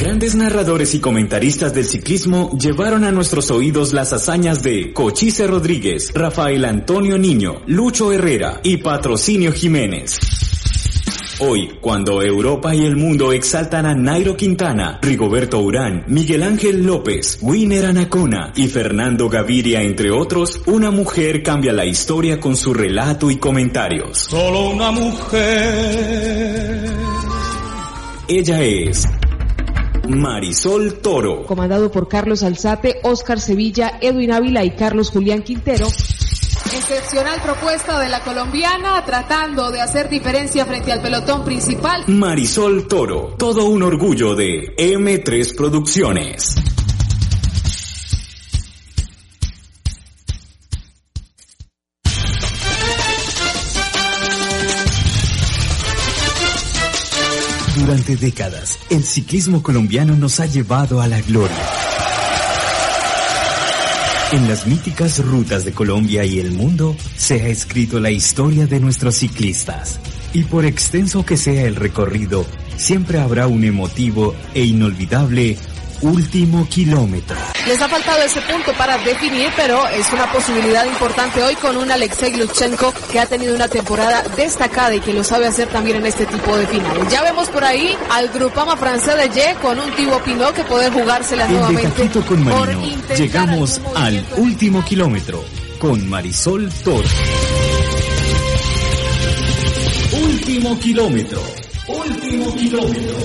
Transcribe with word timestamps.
Grandes 0.00 0.34
narradores 0.34 0.94
y 0.94 0.98
comentaristas 1.00 1.74
del 1.74 1.84
ciclismo 1.84 2.56
llevaron 2.58 3.04
a 3.04 3.12
nuestros 3.12 3.50
oídos 3.50 3.92
las 3.92 4.14
hazañas 4.14 4.62
de 4.62 4.94
Cochise 4.94 5.46
Rodríguez, 5.46 6.10
Rafael 6.14 6.64
Antonio 6.64 7.18
Niño, 7.18 7.60
Lucho 7.66 8.10
Herrera 8.10 8.60
y 8.64 8.78
Patrocinio 8.78 9.52
Jiménez. 9.52 10.18
Hoy, 11.40 11.72
cuando 11.82 12.22
Europa 12.22 12.74
y 12.74 12.86
el 12.86 12.96
mundo 12.96 13.30
exaltan 13.34 13.84
a 13.84 13.94
Nairo 13.94 14.38
Quintana, 14.38 14.98
Rigoberto 15.02 15.60
Urán, 15.60 16.04
Miguel 16.06 16.44
Ángel 16.44 16.82
López, 16.82 17.38
Winner 17.42 17.84
Anacona 17.84 18.54
y 18.56 18.68
Fernando 18.68 19.28
Gaviria, 19.28 19.82
entre 19.82 20.10
otros, 20.10 20.62
una 20.64 20.90
mujer 20.90 21.42
cambia 21.42 21.74
la 21.74 21.84
historia 21.84 22.40
con 22.40 22.56
su 22.56 22.72
relato 22.72 23.30
y 23.30 23.36
comentarios. 23.36 24.16
Solo 24.16 24.70
una 24.70 24.92
mujer. 24.92 25.40
Ella 28.28 28.62
es 28.62 29.06
Marisol 30.10 30.94
Toro. 30.94 31.44
Comandado 31.46 31.90
por 31.90 32.08
Carlos 32.08 32.42
Alzate, 32.42 33.00
Oscar 33.04 33.40
Sevilla, 33.40 33.98
Edwin 34.00 34.32
Ávila 34.32 34.64
y 34.64 34.72
Carlos 34.72 35.10
Julián 35.10 35.42
Quintero. 35.42 35.86
Excepcional 35.86 37.40
propuesta 37.42 37.98
de 38.00 38.08
la 38.08 38.20
colombiana 38.20 39.04
tratando 39.04 39.70
de 39.70 39.80
hacer 39.80 40.08
diferencia 40.08 40.66
frente 40.66 40.92
al 40.92 41.00
pelotón 41.00 41.44
principal. 41.44 42.04
Marisol 42.08 42.88
Toro, 42.88 43.34
todo 43.38 43.66
un 43.66 43.82
orgullo 43.82 44.34
de 44.34 44.74
M3 44.76 45.56
Producciones. 45.56 46.56
Décadas, 58.16 58.78
el 58.90 59.04
ciclismo 59.04 59.62
colombiano 59.62 60.16
nos 60.16 60.40
ha 60.40 60.46
llevado 60.46 61.00
a 61.00 61.06
la 61.06 61.20
gloria. 61.20 61.56
En 64.32 64.48
las 64.48 64.66
míticas 64.66 65.18
rutas 65.24 65.64
de 65.64 65.72
Colombia 65.72 66.24
y 66.24 66.38
el 66.38 66.52
mundo 66.52 66.96
se 67.16 67.42
ha 67.42 67.48
escrito 67.48 67.98
la 67.98 68.10
historia 68.10 68.66
de 68.66 68.78
nuestros 68.78 69.16
ciclistas. 69.16 69.98
Y 70.32 70.44
por 70.44 70.64
extenso 70.64 71.24
que 71.24 71.36
sea 71.36 71.64
el 71.64 71.74
recorrido, 71.74 72.46
siempre 72.76 73.18
habrá 73.18 73.48
un 73.48 73.64
emotivo 73.64 74.36
e 74.54 74.64
inolvidable 74.64 75.58
último 76.02 76.66
kilómetro. 76.68 77.36
Les 77.66 77.80
ha 77.80 77.88
faltado 77.88 78.22
ese 78.22 78.40
punto 78.42 78.72
para 78.74 78.98
definir, 78.98 79.48
pero 79.56 79.86
es 79.88 80.12
una 80.12 80.30
posibilidad 80.32 80.84
importante 80.84 81.42
hoy 81.42 81.54
con 81.56 81.76
un 81.76 81.90
Alexei 81.90 82.36
Lutsenko 82.36 82.92
que 83.10 83.20
ha 83.20 83.26
tenido 83.26 83.54
una 83.54 83.68
temporada 83.68 84.22
destacada 84.36 84.94
y 84.94 85.00
que 85.00 85.12
lo 85.12 85.24
sabe 85.24 85.46
hacer 85.46 85.68
también 85.68 85.98
en 85.98 86.06
este 86.06 86.26
tipo 86.26 86.56
de 86.56 86.66
finales. 86.66 87.08
Ya 87.10 87.22
vemos 87.22 87.48
por 87.48 87.64
ahí 87.64 87.96
al 88.10 88.28
Grupama 88.28 88.76
francés 88.76 89.16
de 89.16 89.28
Ye 89.28 89.54
con 89.60 89.78
un 89.78 89.94
Thibaut 89.94 90.22
Pinot 90.22 90.54
que 90.54 90.64
puede 90.64 90.90
jugársela 90.90 91.44
En 91.44 91.52
nuevamente. 91.52 92.08
De 92.08 92.22
con 92.22 92.44
Marino, 92.44 92.82
llegamos 93.16 93.80
al 93.94 94.24
último 94.36 94.84
kilómetro 94.84 95.44
con 95.78 96.08
Marisol 96.08 96.70
Toro. 96.84 97.08
Último 100.12 100.78
kilómetro. 100.78 101.42
Último 101.88 102.54
kilómetro. 102.54 103.16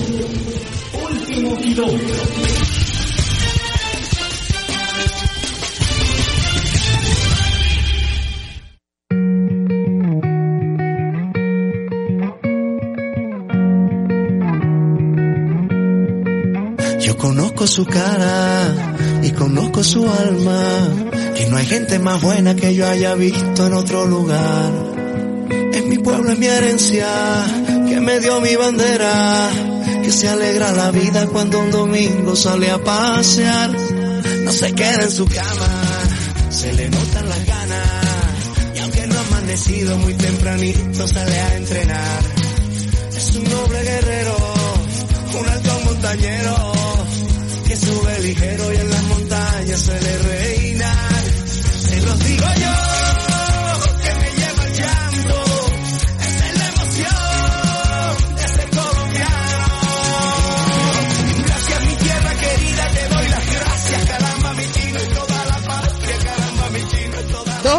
Yo 17.00 17.16
conozco 17.18 17.66
su 17.66 17.84
cara 17.84 18.74
y 19.22 19.30
conozco 19.32 19.84
su 19.84 20.08
alma, 20.08 20.88
que 21.34 21.46
no 21.50 21.58
hay 21.58 21.66
gente 21.66 21.98
más 21.98 22.22
buena 22.22 22.56
que 22.56 22.74
yo 22.74 22.86
haya 22.86 23.14
visto 23.14 23.66
en 23.66 23.74
otro 23.74 24.06
lugar. 24.06 24.72
Es 25.74 25.84
mi 25.84 25.98
pueblo, 25.98 26.32
es 26.32 26.38
mi 26.38 26.46
herencia, 26.46 27.06
que 27.86 28.00
me 28.00 28.20
dio 28.20 28.40
mi 28.40 28.56
bandera, 28.56 29.50
que 30.06 30.12
se 30.12 30.28
alegra 30.28 30.70
la 30.70 30.92
vida 30.92 31.26
cuando 31.26 31.58
un 31.58 31.72
domingo 31.72 32.36
sale 32.36 32.70
a 32.70 32.78
pasear. 32.78 33.70
No 34.44 34.52
se 34.52 34.72
queda 34.72 35.02
en 35.02 35.10
su 35.10 35.26
cama, 35.26 35.82
se 36.48 36.72
le 36.74 36.88
notan 36.88 37.28
las 37.28 37.44
ganas, 37.44 38.76
y 38.76 38.78
aunque 38.78 39.06
no 39.08 39.18
ha 39.18 39.26
amanecido 39.26 39.98
muy 39.98 40.14
tempranito 40.14 41.08
sale 41.08 41.40
a 41.40 41.56
entrenar. 41.56 42.22
Es 43.16 43.34
un 43.34 43.44
noble 43.50 43.82
guerrero, 43.82 44.36
un 45.40 45.48
alto 45.48 45.80
montañero, 45.86 46.72
que 47.66 47.76
sube 47.76 48.20
ligero 48.20 48.72
y 48.74 48.76
en 48.76 48.90
las 48.90 49.02
montañas 49.02 49.80
suele 49.80 50.18
reinar. 50.18 51.24
Se 51.80 52.00
los 52.02 52.18
digo 52.20 52.46
yo, 52.60 52.85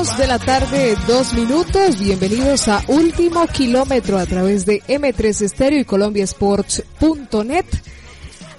2 0.07 0.18
de 0.18 0.28
la 0.28 0.40
tarde, 0.40 0.95
2 1.06 1.34
minutos. 1.34 2.00
Bienvenidos 2.00 2.69
a 2.69 2.81
Último 2.88 3.45
Kilómetro 3.47 4.18
a 4.18 4.25
través 4.25 4.66
de 4.66 4.81
M3 4.84 5.41
Estéreo 5.41 5.81
y 5.81 5.85
ColombiaSports.net. 5.85 7.66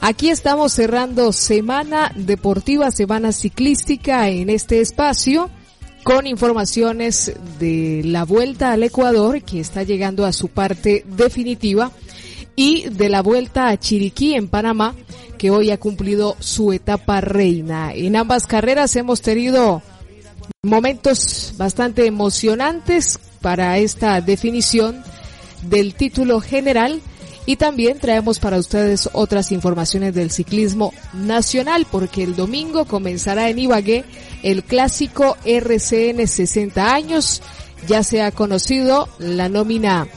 Aquí 0.00 0.28
estamos 0.28 0.72
cerrando 0.72 1.32
semana 1.32 2.12
deportiva, 2.14 2.90
semana 2.90 3.32
ciclística 3.32 4.28
en 4.28 4.50
este 4.50 4.82
espacio 4.82 5.48
con 6.02 6.26
informaciones 6.26 7.32
de 7.58 8.02
la 8.04 8.24
vuelta 8.24 8.72
al 8.72 8.82
Ecuador 8.82 9.40
que 9.42 9.60
está 9.60 9.84
llegando 9.84 10.26
a 10.26 10.32
su 10.32 10.48
parte 10.48 11.04
definitiva 11.06 11.92
y 12.56 12.90
de 12.90 13.08
la 13.08 13.22
vuelta 13.22 13.68
a 13.68 13.78
Chiriquí 13.78 14.34
en 14.34 14.48
Panamá 14.48 14.94
que 15.38 15.50
hoy 15.50 15.70
ha 15.70 15.78
cumplido 15.78 16.36
su 16.40 16.72
etapa 16.72 17.22
reina. 17.22 17.94
En 17.94 18.16
ambas 18.16 18.46
carreras 18.46 18.96
hemos 18.96 19.22
tenido 19.22 19.82
momentos 20.62 21.54
bastante 21.56 22.06
emocionantes 22.06 23.18
para 23.40 23.78
esta 23.78 24.20
definición 24.20 25.02
del 25.62 25.94
título 25.94 26.40
general 26.40 27.00
y 27.46 27.56
también 27.56 27.98
traemos 27.98 28.38
para 28.40 28.58
ustedes 28.58 29.08
otras 29.14 29.52
informaciones 29.52 30.14
del 30.14 30.30
ciclismo 30.30 30.92
nacional 31.14 31.86
porque 31.90 32.22
el 32.22 32.36
domingo 32.36 32.84
comenzará 32.84 33.48
en 33.48 33.58
Ibagué 33.58 34.04
el 34.42 34.64
clásico 34.64 35.36
RCN 35.44 36.28
60 36.28 36.94
años. 36.94 37.40
Ya 37.86 38.02
se 38.02 38.20
ha 38.20 38.32
conocido 38.32 39.08
la 39.18 39.48
nómina 39.48 40.08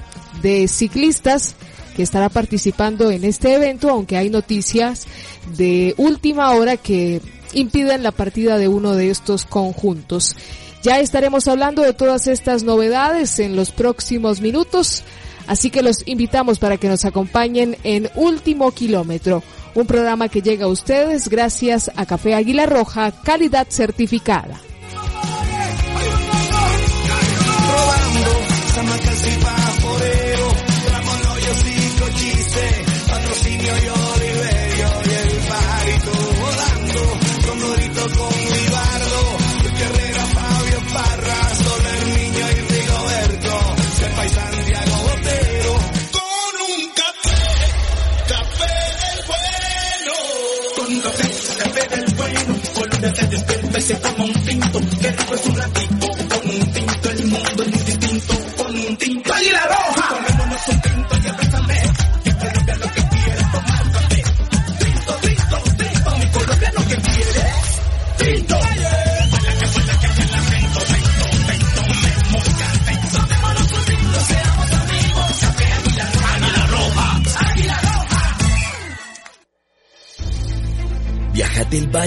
de 0.41 0.67
ciclistas 0.67 1.55
que 1.95 2.03
estará 2.03 2.27
participando 2.27 3.11
en 3.11 3.23
este 3.23 3.53
evento, 3.53 3.89
aunque 3.89 4.17
hay 4.17 4.29
noticias 4.29 5.07
de 5.55 5.93
última 5.97 6.51
hora 6.51 6.75
que 6.75 7.21
impiden 7.53 8.03
la 8.03 8.11
partida 8.11 8.57
de 8.57 8.67
uno 8.67 8.95
de 8.95 9.09
estos 9.09 9.45
conjuntos. 9.45 10.35
Ya 10.83 10.99
estaremos 10.99 11.47
hablando 11.47 11.83
de 11.83 11.93
todas 11.93 12.27
estas 12.27 12.63
novedades 12.63 13.39
en 13.39 13.55
los 13.55 13.71
próximos 13.71 14.41
minutos, 14.41 15.03
así 15.47 15.69
que 15.69 15.83
los 15.83 16.07
invitamos 16.07 16.57
para 16.57 16.77
que 16.77 16.89
nos 16.89 17.05
acompañen 17.05 17.77
en 17.83 18.09
Último 18.15 18.71
Kilómetro, 18.71 19.43
un 19.75 19.85
programa 19.85 20.27
que 20.27 20.41
llega 20.41 20.65
a 20.65 20.69
ustedes 20.69 21.29
gracias 21.29 21.91
a 21.95 22.05
Café 22.05 22.33
Águila 22.33 22.65
Roja, 22.65 23.11
calidad 23.23 23.67
certificada. 23.69 24.59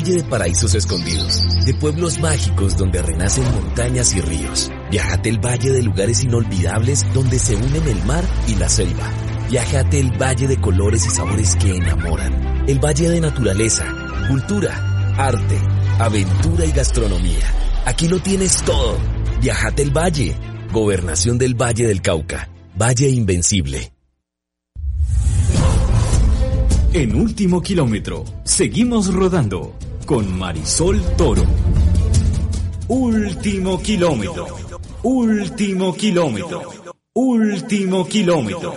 Valle 0.04 0.16
de 0.16 0.24
Paraísos 0.24 0.74
Escondidos, 0.74 1.64
de 1.64 1.72
pueblos 1.72 2.20
mágicos 2.20 2.76
donde 2.76 3.00
renacen 3.00 3.42
montañas 3.54 4.14
y 4.14 4.20
ríos. 4.20 4.70
Viajate 4.90 5.30
el 5.30 5.38
Valle 5.38 5.70
de 5.70 5.82
lugares 5.82 6.22
inolvidables 6.22 7.06
donde 7.14 7.38
se 7.38 7.56
unen 7.56 7.88
el 7.88 8.04
mar 8.04 8.22
y 8.46 8.56
la 8.56 8.68
selva. 8.68 9.10
Viajate 9.48 10.00
el 10.00 10.10
Valle 10.10 10.46
de 10.46 10.60
colores 10.60 11.06
y 11.06 11.08
sabores 11.08 11.56
que 11.56 11.76
enamoran. 11.76 12.68
El 12.68 12.84
Valle 12.84 13.08
de 13.08 13.18
naturaleza, 13.22 13.86
cultura, 14.28 15.14
arte, 15.16 15.58
aventura 15.98 16.66
y 16.66 16.72
gastronomía. 16.72 17.46
Aquí 17.86 18.06
lo 18.06 18.18
tienes 18.18 18.62
todo. 18.66 18.98
Viajate 19.40 19.80
el 19.80 19.90
Valle. 19.90 20.36
Gobernación 20.70 21.38
del 21.38 21.54
Valle 21.54 21.86
del 21.86 22.02
Cauca. 22.02 22.50
Valle 22.78 23.08
Invencible. 23.08 23.90
En 26.92 27.14
último 27.16 27.62
kilómetro, 27.62 28.24
seguimos 28.44 29.12
rodando 29.12 29.74
con 30.04 30.38
Marisol 30.38 31.00
Toro. 31.16 31.44
Último 32.88 33.80
kilómetro. 33.80 34.46
Último 35.02 35.94
kilómetro. 35.94 36.62
Último 37.14 38.06
kilómetro. 38.06 38.74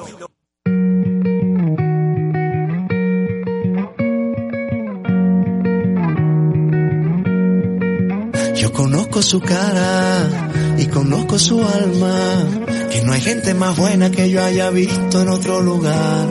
Yo 8.56 8.74
conozco 8.74 9.22
su 9.22 9.40
cara 9.42 10.30
y 10.78 10.86
conozco 10.88 11.38
su 11.40 11.62
alma, 11.62 12.48
que 12.92 13.02
no 13.04 13.14
hay 13.14 13.22
gente 13.22 13.54
más 13.54 13.76
buena 13.76 14.12
que 14.12 14.30
yo 14.30 14.44
haya 14.44 14.70
visto 14.70 15.22
en 15.22 15.30
otro 15.30 15.62
lugar. 15.62 16.28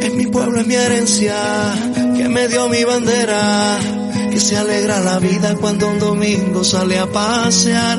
Es 0.00 0.14
mi 0.14 0.26
pueblo, 0.26 0.60
es 0.60 0.66
mi 0.66 0.74
herencia, 0.74 1.34
que 2.20 2.28
me 2.28 2.48
dio 2.48 2.68
mi 2.68 2.84
bandera, 2.84 3.78
que 4.30 4.38
se 4.38 4.54
alegra 4.54 5.00
la 5.00 5.18
vida 5.18 5.54
cuando 5.54 5.88
un 5.88 5.98
domingo 5.98 6.62
sale 6.62 6.98
a 6.98 7.06
pasear. 7.06 7.98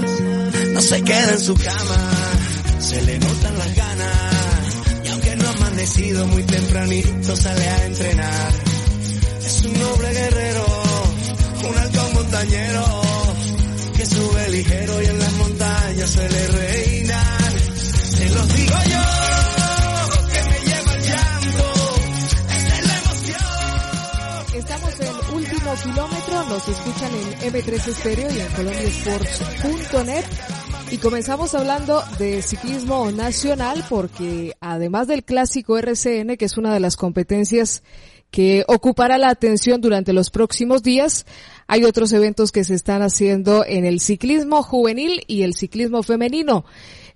No 0.73 0.81
se 0.81 1.01
queda 1.01 1.31
en 1.31 1.39
su 1.39 1.55
cama, 1.55 2.01
se 2.79 3.01
le 3.01 3.17
notan 3.17 3.57
las 3.57 3.75
ganas, 3.75 4.77
y 5.03 5.07
aunque 5.09 5.35
no 5.37 5.47
ha 5.47 5.51
amanecido 5.53 6.27
muy 6.27 6.43
tempranito 6.43 7.35
sale 7.35 7.67
a 7.67 7.85
entrenar. 7.85 8.51
Es 9.43 9.65
un 9.65 9.73
noble 9.79 10.09
guerrero, 10.13 10.65
un 11.67 11.77
alto 11.79 12.09
montañero, 12.13 12.85
que 13.97 14.05
sube 14.05 14.49
ligero 14.51 15.01
y 15.01 15.05
en 15.05 15.19
las 15.19 15.33
montañas 15.33 16.09
se 16.11 16.29
le 16.29 16.47
reinan. 16.47 17.53
Se 18.17 18.29
los 18.29 18.55
digo 18.55 18.77
yo, 18.87 19.10
último 25.71 25.93
kilómetro, 25.93 26.43
nos 26.49 26.67
escuchan 26.67 27.11
en 27.13 27.53
M3 27.53 27.87
Estéreo 27.87 28.29
y 28.29 28.39
en 28.39 28.47
colombiasports.net. 28.47 30.25
Y 30.91 30.97
comenzamos 30.97 31.55
hablando 31.55 32.03
de 32.19 32.41
ciclismo 32.41 33.09
nacional 33.11 33.85
porque 33.89 34.53
además 34.59 35.07
del 35.07 35.23
clásico 35.23 35.77
RCN, 35.77 36.35
que 36.35 36.45
es 36.45 36.57
una 36.57 36.73
de 36.73 36.81
las 36.81 36.97
competencias 36.97 37.83
que 38.31 38.65
ocupará 38.67 39.17
la 39.17 39.29
atención 39.29 39.79
durante 39.79 40.11
los 40.11 40.29
próximos 40.29 40.83
días, 40.83 41.25
hay 41.67 41.85
otros 41.85 42.11
eventos 42.11 42.51
que 42.51 42.65
se 42.65 42.73
están 42.73 43.01
haciendo 43.01 43.63
en 43.65 43.85
el 43.85 44.01
ciclismo 44.01 44.63
juvenil 44.63 45.23
y 45.27 45.43
el 45.43 45.53
ciclismo 45.53 46.03
femenino. 46.03 46.65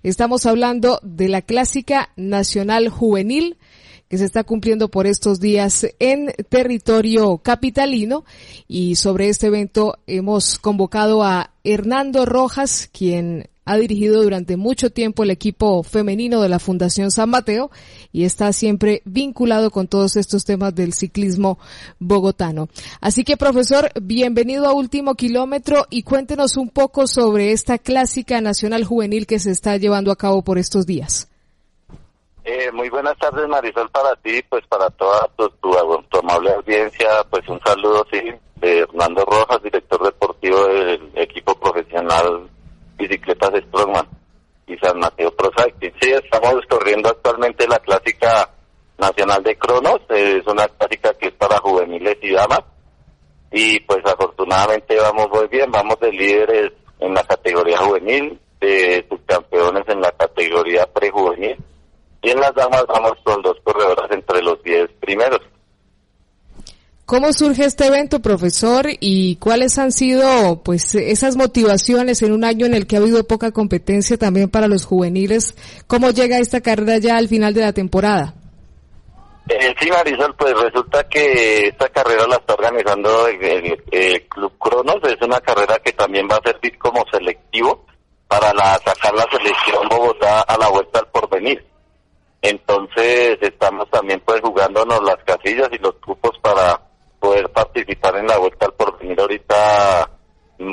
Estamos 0.02 0.46
hablando 0.46 0.98
de 1.02 1.28
la 1.28 1.42
clásica 1.42 2.10
nacional 2.16 2.88
juvenil 2.88 3.56
que 4.08 4.18
se 4.18 4.24
está 4.24 4.44
cumpliendo 4.44 4.88
por 4.88 5.06
estos 5.06 5.40
días 5.40 5.86
en 5.98 6.32
territorio 6.48 7.38
capitalino 7.38 8.24
y 8.68 8.96
sobre 8.96 9.28
este 9.28 9.48
evento 9.48 9.98
hemos 10.06 10.58
convocado 10.58 11.22
a 11.22 11.50
Hernando 11.64 12.24
Rojas, 12.24 12.88
quien 12.92 13.48
ha 13.66 13.76
dirigido 13.76 14.22
durante 14.22 14.56
mucho 14.56 14.90
tiempo 14.90 15.24
el 15.24 15.30
equipo 15.30 15.82
femenino 15.82 16.40
de 16.40 16.48
la 16.48 16.60
Fundación 16.60 17.10
San 17.10 17.30
Mateo 17.30 17.70
y 18.12 18.22
está 18.22 18.52
siempre 18.52 19.02
vinculado 19.04 19.72
con 19.72 19.88
todos 19.88 20.14
estos 20.16 20.44
temas 20.44 20.72
del 20.72 20.92
ciclismo 20.92 21.58
bogotano. 21.98 22.68
Así 23.00 23.24
que 23.24 23.36
profesor, 23.36 23.90
bienvenido 24.00 24.66
a 24.66 24.72
Último 24.72 25.16
Kilómetro 25.16 25.86
y 25.90 26.04
cuéntenos 26.04 26.56
un 26.56 26.68
poco 26.68 27.08
sobre 27.08 27.50
esta 27.50 27.78
clásica 27.78 28.40
nacional 28.40 28.84
juvenil 28.84 29.26
que 29.26 29.40
se 29.40 29.50
está 29.50 29.76
llevando 29.76 30.12
a 30.12 30.16
cabo 30.16 30.42
por 30.42 30.58
estos 30.58 30.86
días. 30.86 31.26
Eh, 32.48 32.70
muy 32.70 32.88
buenas 32.88 33.18
tardes 33.18 33.48
Marisol 33.48 33.90
para 33.90 34.14
ti, 34.22 34.40
pues 34.48 34.64
para 34.68 34.88
toda 34.90 35.28
tu, 35.36 35.48
tu, 35.60 35.76
amable 36.16 36.52
audiencia, 36.52 37.08
pues 37.28 37.42
un 37.48 37.60
saludo 37.66 38.06
sí 38.12 38.20
de 38.60 38.78
Hernando 38.78 39.24
Rojas, 39.24 39.60
director 39.64 40.00
deportivo 40.04 40.64
del 40.68 41.10
equipo 41.16 41.58
profesional 41.58 42.48
Bicicletas 42.96 43.50
Strongman 43.66 44.06
y 44.68 44.78
San 44.78 44.96
Mateo 45.00 45.34
Pro 45.34 45.50
Cycling. 45.56 45.92
Sí, 46.00 46.12
estamos 46.12 46.64
corriendo 46.68 47.08
actualmente 47.08 47.66
la 47.66 47.80
clásica 47.80 48.48
nacional 48.96 49.42
de 49.42 49.58
Cronos, 49.58 50.02
es 50.10 50.46
una 50.46 50.68
clásica 50.68 51.14
que 51.14 51.26
es 51.26 51.34
para 51.34 51.58
juveniles 51.58 52.16
y 52.22 52.32
damas 52.32 52.60
y 53.50 53.80
pues 53.80 54.06
afortunadamente 54.06 54.96
vamos 55.00 55.28
muy 55.30 55.48
bien, 55.48 55.68
vamos 55.72 55.98
de 55.98 56.12
líderes 56.12 56.70
en 57.00 57.12
la 57.12 57.24
categoría 57.24 57.78
juvenil, 57.78 58.38
de 58.60 59.04
subcampeones 59.08 59.82
en 59.88 60.00
la 60.00 60.12
categoría 60.12 60.86
prejuvenil 60.86 61.56
y 62.22 62.30
en 62.30 62.40
las 62.40 62.54
damas 62.54 62.84
vamos 62.88 63.12
con 63.24 63.42
dos 63.42 63.56
corredoras 63.62 64.10
entre 64.10 64.42
los 64.42 64.62
10 64.62 64.90
primeros. 65.00 65.40
¿Cómo 67.06 67.32
surge 67.32 67.64
este 67.64 67.86
evento, 67.86 68.20
profesor? 68.20 68.86
¿Y 68.98 69.36
cuáles 69.36 69.78
han 69.78 69.92
sido, 69.92 70.60
pues, 70.64 70.92
esas 70.96 71.36
motivaciones 71.36 72.20
en 72.22 72.32
un 72.32 72.42
año 72.42 72.66
en 72.66 72.74
el 72.74 72.88
que 72.88 72.96
ha 72.96 72.98
habido 72.98 73.24
poca 73.24 73.52
competencia 73.52 74.16
también 74.16 74.50
para 74.50 74.66
los 74.66 74.84
juveniles? 74.84 75.54
¿Cómo 75.86 76.10
llega 76.10 76.38
esta 76.38 76.60
carrera 76.60 76.98
ya 76.98 77.16
al 77.16 77.28
final 77.28 77.54
de 77.54 77.60
la 77.60 77.72
temporada? 77.72 78.34
Eh, 79.48 79.72
sí, 79.80 79.88
Marisol, 79.88 80.34
pues 80.34 80.52
resulta 80.60 81.08
que 81.08 81.68
esta 81.68 81.88
carrera 81.90 82.26
la 82.26 82.34
está 82.34 82.54
organizando 82.54 83.28
el, 83.28 83.44
el, 83.44 83.84
el, 83.92 84.26
Club 84.26 84.58
Cronos. 84.58 84.98
Es 85.04 85.22
una 85.22 85.38
carrera 85.38 85.76
que 85.84 85.92
también 85.92 86.26
va 86.28 86.38
a 86.38 86.50
servir 86.50 86.76
como 86.76 87.04
selectivo 87.12 87.86
para 88.26 88.52
la, 88.52 88.76
sacar 88.84 89.14
la 89.14 89.26
selección 89.30 89.88
Bogotá 89.88 90.40
a 90.40 90.58
la 90.58 90.68
vuelta 90.68 90.98
al 90.98 91.06
porvenir. 91.12 91.64
Entonces 92.48 93.38
estamos 93.40 93.90
también 93.90 94.22
pues 94.24 94.40
jugándonos 94.40 95.02
las 95.02 95.16
casillas 95.24 95.68
y 95.72 95.78
los 95.78 95.94
cupos 95.96 96.38
para 96.40 96.80
poder 97.18 97.48
participar 97.50 98.16
en 98.18 98.28
la 98.28 98.38
vuelta 98.38 98.66
al 98.66 98.74
porvenir 98.74 99.20
ahorita 99.20 100.08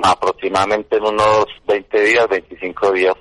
aproximadamente 0.03 0.97
en 0.97 1.03
unos 1.03 1.45
20 1.67 2.03
días, 2.03 2.27
25 2.29 2.91
días. 2.91 3.15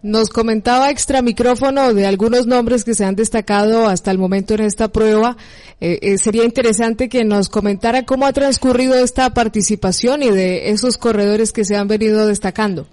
Nos 0.00 0.30
comentaba 0.30 0.90
extra 0.90 1.20
micrófono 1.20 1.92
de 1.92 2.06
algunos 2.06 2.46
nombres 2.46 2.84
que 2.84 2.94
se 2.94 3.04
han 3.04 3.16
destacado 3.16 3.88
hasta 3.88 4.10
el 4.10 4.16
momento 4.16 4.54
en 4.54 4.60
esta 4.60 4.88
prueba. 4.88 5.36
Eh, 5.80 5.98
eh, 6.00 6.18
sería 6.18 6.44
interesante 6.44 7.10
que 7.10 7.24
nos 7.24 7.50
comentara 7.50 8.06
cómo 8.06 8.24
ha 8.24 8.32
transcurrido 8.32 8.94
esta 8.94 9.34
participación 9.34 10.22
y 10.22 10.30
de 10.30 10.70
esos 10.70 10.96
corredores 10.96 11.52
que 11.52 11.64
se 11.64 11.76
han 11.76 11.88
venido 11.88 12.26
destacando. 12.26 12.86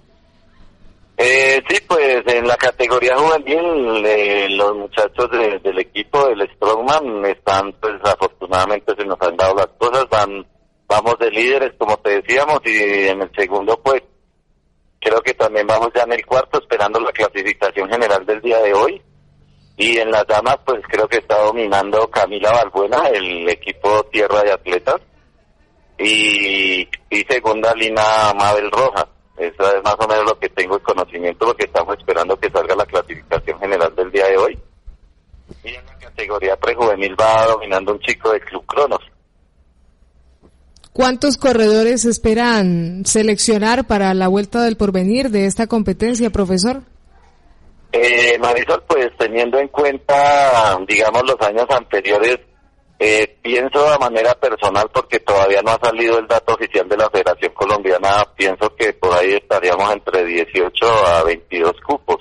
Eh, 1.18 1.62
sí, 1.66 1.78
pues 1.88 2.22
en 2.26 2.46
la 2.46 2.56
categoría 2.56 3.16
juvenil 3.16 4.04
eh, 4.04 4.48
los 4.50 4.76
muchachos 4.76 5.30
de, 5.30 5.58
del 5.60 5.78
equipo 5.78 6.28
del 6.28 6.46
Strongman 6.54 7.24
están, 7.24 7.72
pues 7.80 7.94
afortunadamente 8.04 8.94
se 8.94 9.06
nos 9.06 9.18
han 9.22 9.34
dado 9.34 9.54
las 9.54 9.68
cosas, 9.78 10.06
van, 10.10 10.46
vamos 10.86 11.18
de 11.18 11.30
líderes 11.30 11.72
como 11.78 11.96
te 11.98 12.20
decíamos 12.20 12.60
y 12.66 13.08
en 13.08 13.22
el 13.22 13.30
segundo 13.34 13.80
pues 13.82 14.02
creo 15.00 15.22
que 15.22 15.32
también 15.32 15.66
vamos 15.66 15.88
ya 15.94 16.02
en 16.02 16.12
el 16.12 16.26
cuarto 16.26 16.58
esperando 16.58 17.00
la 17.00 17.12
clasificación 17.12 17.88
general 17.88 18.26
del 18.26 18.42
día 18.42 18.58
de 18.60 18.74
hoy 18.74 19.02
y 19.78 19.96
en 19.96 20.10
las 20.10 20.26
damas 20.26 20.58
pues 20.66 20.82
creo 20.86 21.08
que 21.08 21.18
está 21.18 21.38
dominando 21.38 22.10
Camila 22.10 22.52
Balbuena, 22.52 23.08
el 23.08 23.48
equipo 23.48 24.04
Tierra 24.12 24.42
de 24.42 24.52
Atletas 24.52 25.00
y, 25.98 26.86
y 27.08 27.24
segunda 27.26 27.72
Lina 27.74 28.34
Mabel 28.34 28.70
Rojas. 28.70 29.06
Eso 29.36 29.76
es 29.76 29.82
más 29.84 29.96
o 29.98 30.08
menos 30.08 30.24
lo 30.24 30.38
que 30.38 30.48
tengo 30.48 30.76
el 30.76 30.82
conocimiento, 30.82 31.46
lo 31.46 31.54
que 31.54 31.66
estamos 31.66 31.96
esperando 31.98 32.38
que 32.38 32.50
salga 32.50 32.74
la 32.74 32.86
clasificación 32.86 33.58
general 33.58 33.94
del 33.94 34.10
día 34.10 34.26
de 34.28 34.36
hoy. 34.38 34.58
Y 35.62 35.68
en 35.74 35.86
la 35.86 35.98
categoría 35.98 36.56
prejuvenil 36.56 37.14
va 37.20 37.46
dominando 37.46 37.92
un 37.92 38.00
chico 38.00 38.32
del 38.32 38.40
Club 38.40 38.64
Cronos. 38.66 39.00
¿Cuántos 40.92 41.36
corredores 41.36 42.06
esperan 42.06 43.04
seleccionar 43.04 43.86
para 43.86 44.14
la 44.14 44.28
vuelta 44.28 44.62
del 44.62 44.78
porvenir 44.78 45.28
de 45.28 45.44
esta 45.44 45.66
competencia, 45.66 46.30
profesor? 46.30 46.80
Eh, 47.92 48.38
Marisol, 48.38 48.82
pues 48.88 49.08
teniendo 49.18 49.58
en 49.58 49.68
cuenta, 49.68 50.78
digamos, 50.88 51.22
los 51.26 51.40
años 51.46 51.66
anteriores, 51.68 52.38
eh, 52.98 53.36
pienso 53.42 53.90
de 53.90 53.98
manera 53.98 54.34
personal, 54.34 54.88
porque 54.92 55.20
todavía 55.20 55.60
no 55.62 55.72
ha 55.72 55.78
salido 55.78 56.18
el 56.18 56.26
dato 56.26 56.54
oficial 56.54 56.88
de 56.88 56.96
la 56.96 57.10
Federación 57.10 57.52
Colombiana, 57.52 58.24
pienso 58.34 58.74
que 58.74 58.92
por 58.94 59.12
ahí 59.12 59.34
estaríamos 59.34 59.92
entre 59.92 60.24
18 60.24 60.86
a 61.06 61.22
22 61.24 61.72
cupos, 61.86 62.16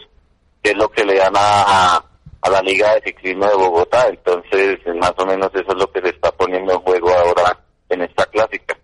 que 0.62 0.72
es 0.72 0.78
lo 0.78 0.90
que 0.90 1.06
le 1.06 1.16
dan 1.16 1.34
a, 1.36 2.04
a 2.42 2.50
la 2.50 2.62
Liga 2.62 2.94
de 2.96 3.02
Ciclismo 3.06 3.48
de 3.48 3.56
Bogotá. 3.56 4.08
Entonces, 4.10 4.80
más 5.00 5.14
o 5.18 5.26
menos 5.26 5.50
eso 5.54 5.70
es 5.70 5.78
lo 5.78 5.90
que 5.92 6.02
se 6.02 6.10
está 6.10 6.32
poniendo 6.32 6.74
en 6.74 6.80
juego 6.80 7.10
ahora 7.10 7.58
en 7.90 8.02
esta 8.02 8.26
clásica. 8.26 8.78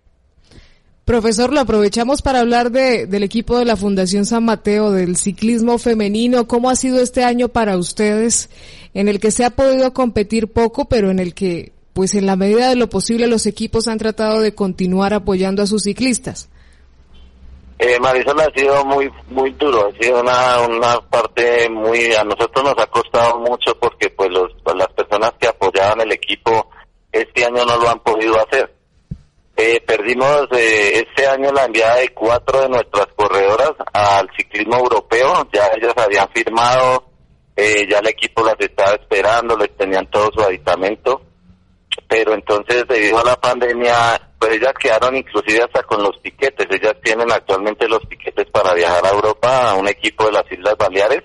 Profesor, 1.04 1.52
lo 1.52 1.60
aprovechamos 1.60 2.22
para 2.22 2.40
hablar 2.40 2.70
de, 2.70 3.06
del 3.06 3.24
equipo 3.24 3.58
de 3.58 3.64
la 3.64 3.76
Fundación 3.76 4.24
San 4.24 4.44
Mateo, 4.44 4.92
del 4.92 5.16
ciclismo 5.16 5.78
femenino. 5.78 6.46
¿Cómo 6.46 6.70
ha 6.70 6.76
sido 6.76 7.00
este 7.00 7.24
año 7.24 7.48
para 7.48 7.76
ustedes 7.76 8.48
en 8.94 9.08
el 9.08 9.18
que 9.18 9.32
se 9.32 9.44
ha 9.44 9.50
podido 9.50 9.92
competir 9.92 10.52
poco, 10.52 10.84
pero 10.84 11.10
en 11.10 11.18
el 11.18 11.34
que, 11.34 11.72
pues 11.92 12.14
en 12.14 12.26
la 12.26 12.36
medida 12.36 12.68
de 12.68 12.76
lo 12.76 12.88
posible, 12.88 13.26
los 13.26 13.46
equipos 13.46 13.88
han 13.88 13.98
tratado 13.98 14.40
de 14.40 14.54
continuar 14.54 15.14
apoyando 15.14 15.62
a 15.62 15.66
sus 15.66 15.84
ciclistas? 15.84 16.48
Eh, 17.78 17.98
Marisol 17.98 18.38
ha 18.40 18.50
sido 18.54 18.84
muy 18.84 19.10
muy 19.30 19.50
duro, 19.52 19.88
ha 19.88 20.02
sido 20.02 20.20
una, 20.20 20.60
una 20.60 21.00
parte 21.00 21.68
muy, 21.68 22.14
a 22.14 22.22
nosotros 22.22 22.64
nos 22.64 22.78
ha 22.78 22.86
costado 22.86 23.40
mucho 23.40 23.76
porque 23.80 24.08
pues 24.10 24.30
los, 24.30 24.52
las 24.76 24.88
personas 24.92 25.32
que 25.40 25.48
apoyaban 25.48 26.00
el 26.00 26.12
equipo 26.12 26.68
este 27.10 27.44
año 27.44 27.64
no 27.64 27.76
lo 27.76 27.88
han 27.90 27.98
podido 28.00 28.40
hacer. 28.40 28.72
Eh, 29.56 29.80
perdimos 29.86 30.46
eh, 30.52 31.04
este 31.06 31.26
año 31.26 31.52
la 31.52 31.64
enviada 31.64 31.96
de 31.96 32.08
cuatro 32.10 32.62
de 32.62 32.68
nuestras 32.68 33.06
corredoras 33.14 33.72
al 33.92 34.30
ciclismo 34.36 34.76
europeo, 34.76 35.46
ya 35.52 35.66
ellas 35.76 35.92
habían 35.96 36.28
firmado, 36.30 37.04
eh, 37.56 37.86
ya 37.88 37.98
el 37.98 38.08
equipo 38.08 38.44
las 38.44 38.56
estaba 38.58 38.94
esperando, 38.94 39.56
les 39.56 39.76
tenían 39.76 40.06
todo 40.10 40.30
su 40.32 40.40
aditamento, 40.40 41.20
pero 42.12 42.34
entonces 42.34 42.86
debido 42.86 43.20
a 43.20 43.24
la 43.24 43.36
pandemia 43.36 44.20
pues 44.38 44.52
ellas 44.52 44.74
quedaron 44.78 45.16
inclusive 45.16 45.62
hasta 45.62 45.82
con 45.84 46.02
los 46.02 46.20
tiquetes. 46.20 46.66
Ellas 46.68 46.94
tienen 47.02 47.32
actualmente 47.32 47.88
los 47.88 48.06
tiquetes 48.06 48.44
para 48.50 48.74
viajar 48.74 49.06
a 49.06 49.10
Europa 49.14 49.70
a 49.70 49.74
un 49.76 49.88
equipo 49.88 50.26
de 50.26 50.32
las 50.32 50.52
Islas 50.52 50.76
Baleares 50.76 51.22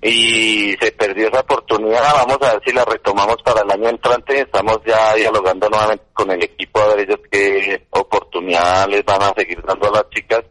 y 0.00 0.74
se 0.80 0.90
perdió 0.92 1.28
esa 1.28 1.40
oportunidad. 1.40 2.14
Vamos 2.14 2.38
a 2.40 2.52
ver 2.52 2.62
si 2.64 2.72
la 2.72 2.84
retomamos 2.86 3.36
para 3.44 3.60
el 3.60 3.70
año 3.72 3.90
entrante. 3.90 4.40
Estamos 4.40 4.78
ya 4.86 5.14
dialogando 5.16 5.68
nuevamente 5.68 6.04
con 6.14 6.30
el 6.30 6.42
equipo 6.42 6.80
a 6.80 6.94
ver 6.94 7.00
ellos 7.00 7.20
qué 7.30 7.86
oportunidad 7.90 8.88
les 8.88 9.04
van 9.04 9.22
a 9.22 9.34
seguir 9.36 9.60
dando 9.62 9.88
a 9.88 9.96
las 9.96 10.08
chicas. 10.08 10.44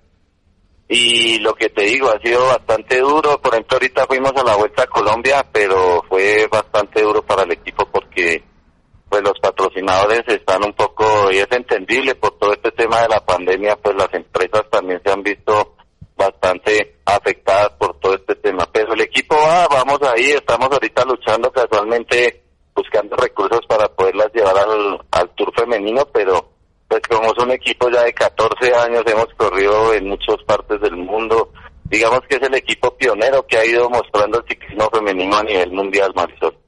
Y 0.89 1.39
lo 1.39 1.55
que 1.55 1.69
te 1.69 1.85
digo, 1.85 2.11
ha 2.11 2.19
sido 2.19 2.45
bastante 2.45 2.99
duro. 2.99 3.41
Por 3.41 3.53
ejemplo, 3.53 3.77
ahorita 3.77 4.05
fuimos 4.05 4.33
a 4.35 4.43
la 4.43 4.55
Vuelta 4.57 4.83
a 4.83 4.87
Colombia, 4.87 5.43
pero 5.51 6.03
fue 6.07 6.45
bastante 6.51 7.01
duro 7.01 7.23
para 7.23 7.43
el 7.43 7.53
equipo 7.53 7.87
porque 7.91 8.52
pues 9.13 9.25
los 9.25 9.39
patrocinadores 9.39 10.23
están 10.25 10.65
un 10.65 10.73
poco, 10.73 11.31
y 11.31 11.37
es 11.37 11.47
entendible 11.51 12.15
por 12.15 12.35
todo 12.39 12.51
este 12.51 12.71
tema 12.71 13.03
de 13.03 13.09
la 13.09 13.23
pandemia, 13.23 13.75
pues 13.75 13.95
las 13.95 14.11
empresas 14.11 14.63
también 14.71 14.99
se 15.05 15.11
han 15.11 15.21
visto 15.21 15.75
bastante 16.17 16.95
afectadas 17.05 17.69
por 17.77 17.99
todo 17.99 18.15
este 18.15 18.33
tema. 18.37 18.67
Pero 18.73 18.93
el 18.95 19.01
equipo 19.01 19.35
va, 19.35 19.67
vamos 19.67 19.99
ahí, 20.01 20.31
estamos 20.31 20.67
ahorita 20.71 21.05
luchando 21.05 21.51
casualmente, 21.51 22.41
buscando 22.73 23.15
recursos 23.15 23.61
para 23.67 23.87
poderlas 23.87 24.33
llevar 24.33 24.57
al, 24.57 24.99
al 25.11 25.29
Tour 25.35 25.53
femenino, 25.55 26.07
pero 26.11 26.49
pues 26.87 27.01
como 27.07 27.27
es 27.27 27.43
un 27.43 27.51
equipo 27.51 27.91
ya 27.91 28.01
de 28.01 28.13
14 28.13 28.73
años, 28.73 29.03
hemos 29.05 29.27
corrido 29.37 29.93
en 29.93 30.07
muchas 30.07 30.37
partes 30.47 30.81
del 30.81 30.95
mundo, 30.95 31.51
digamos 31.83 32.21
que 32.27 32.37
es 32.37 32.41
el 32.41 32.55
equipo 32.55 32.97
pionero 32.97 33.45
que 33.45 33.57
ha 33.57 33.65
ido 33.65 33.87
mostrando 33.91 34.39
el 34.39 34.47
ciclismo 34.47 34.89
femenino 34.89 35.37
a 35.37 35.43
nivel 35.43 35.71
mundial, 35.71 36.11
Marisol. 36.15 36.62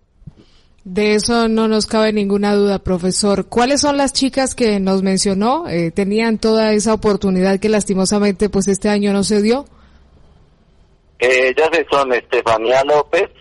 De 0.86 1.16
eso 1.16 1.48
no 1.48 1.68
nos 1.68 1.88
cabe 1.88 2.14
ninguna 2.14 2.54
duda, 2.54 2.78
profesor. 2.78 3.48
¿Cuáles 3.50 3.82
son 3.82 3.98
las 3.98 4.14
chicas 4.14 4.54
que 4.54 4.80
nos 4.80 5.02
mencionó? 5.02 5.68
Eh, 5.68 5.90
¿Tenían 5.90 6.38
toda 6.38 6.74
esa 6.74 6.94
oportunidad 6.94 7.60
que 7.60 7.70
lastimosamente 7.70 8.50
pues 8.50 8.68
este 8.68 8.90
año 8.90 9.12
no 9.12 9.24
se 9.24 9.42
dio? 9.42 9.66
Eh, 11.18 11.56
ellas 11.58 11.72
son 11.90 12.14
Estefanía 12.14 12.84
López, 12.84 13.32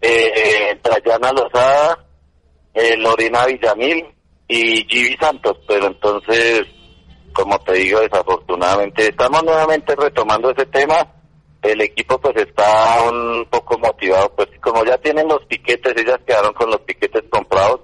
eh, 0.00 0.78
Trayana 0.80 1.32
Lozada, 1.32 2.06
eh, 2.72 2.96
Lorena 2.98 3.46
Villamil 3.46 4.06
y 4.46 4.86
Givi 4.88 5.16
Santos, 5.20 5.58
pero 5.66 5.88
entonces, 5.88 6.62
como 7.32 7.58
te 7.62 7.72
digo, 7.72 7.98
desafortunadamente 7.98 9.08
estamos 9.08 9.42
nuevamente 9.42 9.96
retomando 9.96 10.52
ese 10.52 10.66
tema 10.66 11.04
el 11.62 11.80
equipo 11.82 12.18
pues 12.18 12.36
está 12.36 13.02
un 13.10 13.46
poco 13.50 13.78
motivado, 13.78 14.32
pues 14.34 14.48
como 14.60 14.84
ya 14.84 14.96
tienen 14.98 15.28
los 15.28 15.44
piquetes, 15.46 15.94
ellas 15.96 16.18
quedaron 16.26 16.52
con 16.54 16.70
los 16.70 16.80
piquetes 16.80 17.22
comprados, 17.30 17.80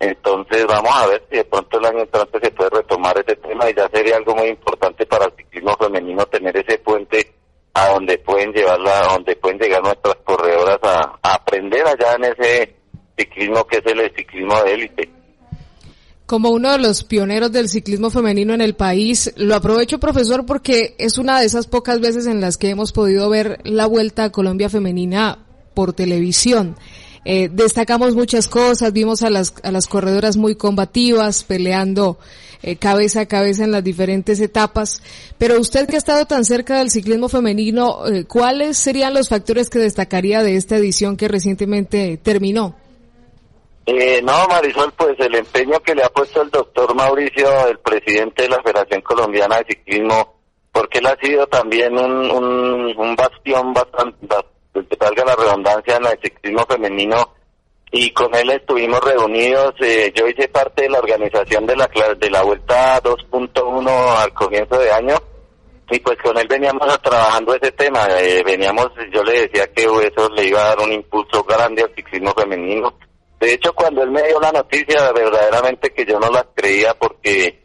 entonces 0.00 0.66
vamos 0.66 0.90
a 0.92 1.06
ver 1.06 1.22
si 1.30 1.36
de 1.36 1.44
pronto 1.44 1.78
el 1.78 1.86
año 1.86 2.00
entrante 2.00 2.38
se 2.42 2.50
puede 2.50 2.70
retomar 2.70 3.16
ese 3.18 3.36
tema 3.36 3.70
y 3.70 3.74
ya 3.74 3.88
sería 3.92 4.16
algo 4.16 4.34
muy 4.34 4.48
importante 4.48 5.06
para 5.06 5.26
el 5.26 5.32
ciclismo 5.36 5.76
femenino 5.76 6.26
tener 6.26 6.56
ese 6.56 6.78
puente 6.78 7.32
a 7.74 7.88
donde 7.90 8.18
pueden 8.18 8.52
llevarla, 8.52 9.00
a 9.00 9.12
donde 9.14 9.36
pueden 9.36 9.58
llegar 9.58 9.82
nuestras 9.82 10.16
corredoras 10.24 10.78
a, 10.82 11.18
a 11.22 11.34
aprender 11.34 11.86
allá 11.86 12.14
en 12.16 12.24
ese 12.24 12.76
ciclismo 13.16 13.64
que 13.66 13.78
es 13.78 13.86
el 13.86 14.12
ciclismo 14.16 14.60
de 14.62 14.74
élite 14.74 15.13
como 16.26 16.50
uno 16.50 16.72
de 16.72 16.78
los 16.78 17.04
pioneros 17.04 17.52
del 17.52 17.68
ciclismo 17.68 18.10
femenino 18.10 18.54
en 18.54 18.60
el 18.60 18.74
país. 18.74 19.32
Lo 19.36 19.54
aprovecho, 19.54 20.00
profesor, 20.00 20.46
porque 20.46 20.94
es 20.98 21.18
una 21.18 21.40
de 21.40 21.46
esas 21.46 21.66
pocas 21.66 22.00
veces 22.00 22.26
en 22.26 22.40
las 22.40 22.56
que 22.56 22.70
hemos 22.70 22.92
podido 22.92 23.28
ver 23.28 23.60
la 23.64 23.86
vuelta 23.86 24.24
a 24.24 24.32
Colombia 24.32 24.70
femenina 24.70 25.38
por 25.74 25.92
televisión. 25.92 26.76
Eh, 27.26 27.48
destacamos 27.52 28.14
muchas 28.14 28.48
cosas, 28.48 28.92
vimos 28.92 29.22
a 29.22 29.30
las, 29.30 29.54
a 29.62 29.70
las 29.70 29.86
corredoras 29.86 30.36
muy 30.36 30.56
combativas, 30.56 31.42
peleando 31.42 32.18
eh, 32.62 32.76
cabeza 32.76 33.20
a 33.20 33.26
cabeza 33.26 33.64
en 33.64 33.72
las 33.72 33.84
diferentes 33.84 34.40
etapas, 34.40 35.02
pero 35.36 35.60
usted 35.60 35.86
que 35.86 35.96
ha 35.96 35.98
estado 35.98 36.26
tan 36.26 36.44
cerca 36.44 36.78
del 36.78 36.90
ciclismo 36.90 37.28
femenino, 37.28 38.06
eh, 38.06 38.24
¿cuáles 38.24 38.76
serían 38.78 39.14
los 39.14 39.28
factores 39.28 39.68
que 39.68 39.78
destacaría 39.78 40.42
de 40.42 40.56
esta 40.56 40.76
edición 40.76 41.16
que 41.16 41.28
recientemente 41.28 42.18
terminó? 42.22 42.74
Eh, 43.86 44.22
no, 44.22 44.46
Marisol, 44.48 44.92
pues 44.92 45.14
el 45.18 45.34
empeño 45.34 45.78
que 45.80 45.94
le 45.94 46.02
ha 46.04 46.08
puesto 46.08 46.40
el 46.40 46.50
doctor 46.50 46.94
Mauricio, 46.94 47.68
el 47.68 47.78
presidente 47.80 48.44
de 48.44 48.48
la 48.48 48.62
Federación 48.62 49.02
Colombiana 49.02 49.58
de 49.58 49.66
Ciclismo, 49.66 50.40
porque 50.72 50.98
él 50.98 51.06
ha 51.06 51.16
sido 51.20 51.46
también 51.46 51.96
un, 51.98 52.30
un, 52.96 53.14
bastión 53.14 53.74
bastante, 53.74 54.26
que 54.72 54.96
salga 54.98 55.24
la 55.26 55.36
redundancia 55.36 55.96
en 55.96 56.06
el 56.06 56.18
ciclismo 56.22 56.64
femenino, 56.66 57.34
y 57.92 58.10
con 58.12 58.34
él 58.34 58.50
estuvimos 58.50 59.00
reunidos. 59.00 59.74
Eh, 59.80 60.10
yo 60.14 60.26
hice 60.28 60.48
parte 60.48 60.84
de 60.84 60.88
la 60.88 61.00
organización 61.00 61.66
de 61.66 61.76
la, 61.76 61.88
de 62.18 62.30
la 62.30 62.42
Vuelta 62.42 63.02
2.1 63.02 64.16
al 64.16 64.32
comienzo 64.32 64.78
de 64.78 64.90
año, 64.90 65.16
y 65.90 66.00
pues 66.00 66.16
con 66.22 66.38
él 66.38 66.48
veníamos 66.48 67.02
trabajando 67.02 67.54
ese 67.54 67.70
tema. 67.72 68.06
Eh, 68.18 68.42
veníamos, 68.44 68.88
yo 69.12 69.22
le 69.22 69.42
decía 69.42 69.70
que 69.74 69.82
eso 69.82 70.30
le 70.30 70.46
iba 70.46 70.62
a 70.62 70.68
dar 70.68 70.80
un 70.80 70.92
impulso 70.92 71.44
grande 71.44 71.82
al 71.82 71.94
ciclismo 71.94 72.32
femenino 72.32 72.94
de 73.44 73.54
hecho, 73.54 73.72
cuando 73.74 74.02
él 74.02 74.10
me 74.10 74.22
dio 74.22 74.40
la 74.40 74.52
noticia, 74.52 75.12
verdaderamente 75.12 75.92
que 75.92 76.04
yo 76.06 76.18
no 76.18 76.30
la 76.30 76.46
creía 76.54 76.94
porque 76.94 77.62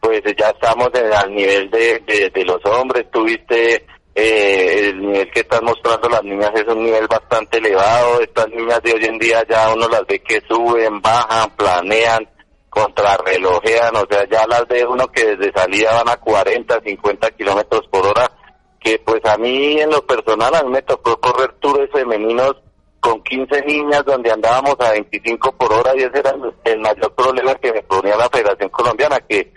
pues 0.00 0.20
ya 0.36 0.50
estamos 0.50 0.90
al 0.94 1.34
nivel 1.34 1.70
de, 1.70 2.30
de, 2.34 2.44
los 2.44 2.58
hombres, 2.64 3.10
tuviste 3.10 3.86
eh, 4.14 4.88
el 4.88 5.00
nivel 5.00 5.30
que 5.30 5.40
están 5.40 5.64
mostrando 5.64 6.08
las 6.08 6.24
niñas 6.24 6.50
es 6.54 6.66
un 6.66 6.84
nivel 6.84 7.06
bastante 7.06 7.58
elevado, 7.58 8.20
estas 8.20 8.48
niñas 8.48 8.82
de 8.82 8.92
hoy 8.92 9.04
en 9.04 9.18
día 9.18 9.42
ya 9.48 9.72
uno 9.72 9.88
las 9.88 10.04
ve 10.06 10.18
que 10.18 10.42
suben, 10.48 11.00
bajan, 11.00 11.50
planean, 11.56 12.28
contrarrelojean, 12.68 13.94
o 13.96 14.04
sea, 14.10 14.28
ya 14.28 14.44
las 14.48 14.66
ve 14.66 14.84
uno 14.84 15.06
que 15.06 15.36
desde 15.36 15.52
salida 15.52 15.94
van 15.94 16.08
a 16.08 16.16
40, 16.16 16.80
50 16.84 17.30
kilómetros 17.30 17.82
por 17.90 18.04
hora, 18.06 18.30
que 18.80 18.98
pues 18.98 19.24
a 19.24 19.38
mí 19.38 19.80
en 19.80 19.90
lo 19.90 20.04
personal 20.04 20.54
a 20.54 20.62
mí 20.64 20.70
me 20.70 20.82
tocó 20.82 21.16
correr 21.20 21.52
tours 21.60 21.88
femeninos 21.92 22.56
con 23.02 23.20
15 23.24 23.62
niñas 23.62 24.04
donde 24.04 24.30
andábamos 24.30 24.76
a 24.78 24.92
25 24.92 25.52
por 25.56 25.72
hora 25.72 25.90
y 25.96 26.04
ese 26.04 26.20
era 26.20 26.32
el 26.64 26.80
mayor 26.80 27.12
problema 27.16 27.52
que 27.56 27.72
me 27.72 27.82
ponía 27.82 28.16
la 28.16 28.28
Federación 28.30 28.68
Colombiana, 28.70 29.18
que 29.28 29.52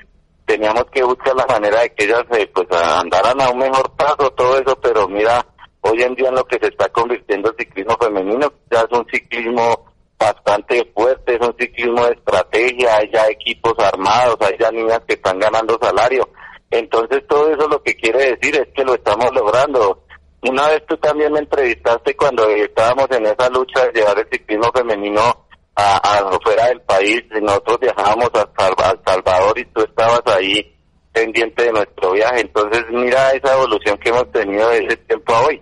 teníamos 0.46 0.86
que 0.92 1.04
buscar 1.04 1.36
la 1.36 1.46
manera 1.46 1.82
de 1.82 1.94
que 1.94 2.06
ellas 2.06 2.24
eh, 2.32 2.50
pues 2.52 2.68
andaran 2.72 3.40
a 3.40 3.52
un 3.52 3.60
mejor 3.60 3.92
paso, 3.92 4.32
todo 4.32 4.60
eso, 4.60 4.76
pero 4.82 5.08
mira, 5.08 5.46
hoy 5.82 6.02
en 6.02 6.16
día 6.16 6.30
en 6.30 6.36
lo 6.36 6.44
que 6.46 6.58
se 6.58 6.70
está 6.70 6.90
convirtiendo 6.90 7.52
el 7.52 7.58
ciclismo 7.58 7.96
femenino, 8.02 8.52
ya 8.72 8.80
es 8.80 8.98
un 8.98 9.06
ciclismo 9.12 9.94
bastante 10.18 10.84
fuerte, 10.96 11.36
es 11.36 11.48
un 11.48 11.56
ciclismo 11.60 12.04
de 12.04 12.14
estrategia, 12.14 12.98
hay 12.98 13.12
ya 13.14 13.28
equipos 13.28 13.76
armados, 13.78 14.38
hay 14.40 14.58
ya 14.60 14.72
niñas 14.72 15.02
que 15.08 15.14
están 15.14 15.38
ganando 15.38 15.78
salario. 15.80 16.28
Entonces 16.72 17.22
todo 17.28 17.52
eso 17.52 17.68
lo 17.68 17.84
que 17.84 17.94
quiere 17.96 18.36
decir 18.36 18.56
es 18.56 18.68
que 18.74 18.84
lo 18.84 18.96
estamos 18.96 19.30
logrando 19.36 20.05
una 20.42 20.68
vez 20.68 20.84
tú 20.88 20.98
también 20.98 21.32
me 21.32 21.40
entrevistaste 21.40 22.16
cuando 22.16 22.48
estábamos 22.50 23.08
en 23.12 23.26
esa 23.26 23.50
lucha 23.50 23.86
de 23.86 24.00
llevar 24.00 24.20
el 24.20 24.28
ciclismo 24.32 24.72
femenino 24.74 25.46
a, 25.76 25.98
a 25.98 26.40
fuera 26.44 26.68
del 26.68 26.82
país. 26.82 27.24
Nosotros 27.42 27.80
viajábamos 27.82 28.30
a, 28.34 28.42
a 28.42 28.96
Salvador 29.06 29.58
y 29.60 29.66
tú 29.66 29.82
estabas 29.82 30.22
ahí 30.28 30.76
pendiente 31.12 31.64
de 31.64 31.72
nuestro 31.72 32.12
viaje. 32.12 32.42
Entonces 32.42 32.84
mira 32.92 33.32
esa 33.32 33.54
evolución 33.54 33.98
que 33.98 34.10
hemos 34.10 34.32
tenido 34.32 34.70
de 34.70 34.80
ese 34.80 34.98
tiempo 34.98 35.34
a 35.34 35.48
hoy. 35.48 35.62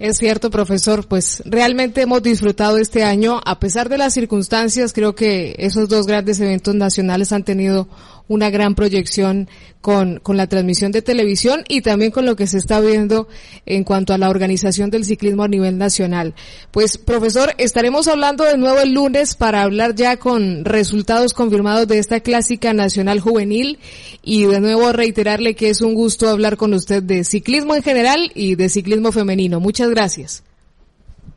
Es 0.00 0.16
cierto, 0.16 0.48
profesor, 0.48 1.06
pues 1.06 1.42
realmente 1.44 2.00
hemos 2.00 2.22
disfrutado 2.22 2.78
este 2.78 3.04
año, 3.04 3.38
a 3.44 3.60
pesar 3.60 3.90
de 3.90 3.98
las 3.98 4.14
circunstancias, 4.14 4.94
creo 4.94 5.14
que 5.14 5.54
esos 5.58 5.90
dos 5.90 6.06
grandes 6.06 6.40
eventos 6.40 6.74
nacionales 6.74 7.32
han 7.32 7.44
tenido 7.44 7.86
una 8.30 8.48
gran 8.48 8.76
proyección 8.76 9.48
con, 9.80 10.20
con 10.20 10.36
la 10.36 10.46
transmisión 10.46 10.92
de 10.92 11.02
televisión 11.02 11.64
y 11.68 11.80
también 11.80 12.12
con 12.12 12.24
lo 12.26 12.36
que 12.36 12.46
se 12.46 12.58
está 12.58 12.80
viendo 12.80 13.26
en 13.66 13.82
cuanto 13.82 14.14
a 14.14 14.18
la 14.18 14.30
organización 14.30 14.88
del 14.88 15.04
ciclismo 15.04 15.42
a 15.42 15.48
nivel 15.48 15.78
nacional. 15.78 16.34
Pues, 16.70 16.96
profesor, 16.96 17.52
estaremos 17.58 18.06
hablando 18.06 18.44
de 18.44 18.56
nuevo 18.56 18.78
el 18.78 18.94
lunes 18.94 19.34
para 19.34 19.62
hablar 19.62 19.96
ya 19.96 20.16
con 20.16 20.64
resultados 20.64 21.34
confirmados 21.34 21.88
de 21.88 21.98
esta 21.98 22.20
clásica 22.20 22.72
nacional 22.72 23.18
juvenil 23.18 23.80
y 24.22 24.44
de 24.44 24.60
nuevo 24.60 24.92
reiterarle 24.92 25.56
que 25.56 25.70
es 25.70 25.80
un 25.80 25.94
gusto 25.94 26.28
hablar 26.28 26.56
con 26.56 26.72
usted 26.72 27.02
de 27.02 27.24
ciclismo 27.24 27.74
en 27.74 27.82
general 27.82 28.30
y 28.36 28.54
de 28.54 28.68
ciclismo 28.68 29.10
femenino. 29.10 29.58
Muchas 29.58 29.90
gracias. 29.90 30.44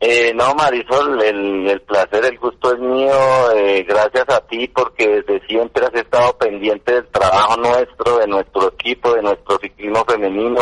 Eh, 0.06 0.34
no, 0.34 0.54
Marisol, 0.54 1.18
el, 1.22 1.80
placer, 1.80 2.26
el 2.26 2.38
gusto 2.38 2.74
es 2.74 2.78
mío. 2.78 3.50
Eh, 3.56 3.86
gracias 3.88 4.26
a 4.28 4.46
ti 4.46 4.68
porque 4.68 5.08
desde 5.08 5.46
siempre 5.46 5.86
has 5.86 5.94
estado 5.94 6.36
pendiente 6.36 6.92
del 6.92 7.06
trabajo 7.06 7.56
nuestro, 7.56 8.18
de 8.18 8.26
nuestro 8.26 8.68
equipo, 8.68 9.14
de 9.14 9.22
nuestro 9.22 9.58
ciclismo 9.62 10.04
femenino. 10.04 10.60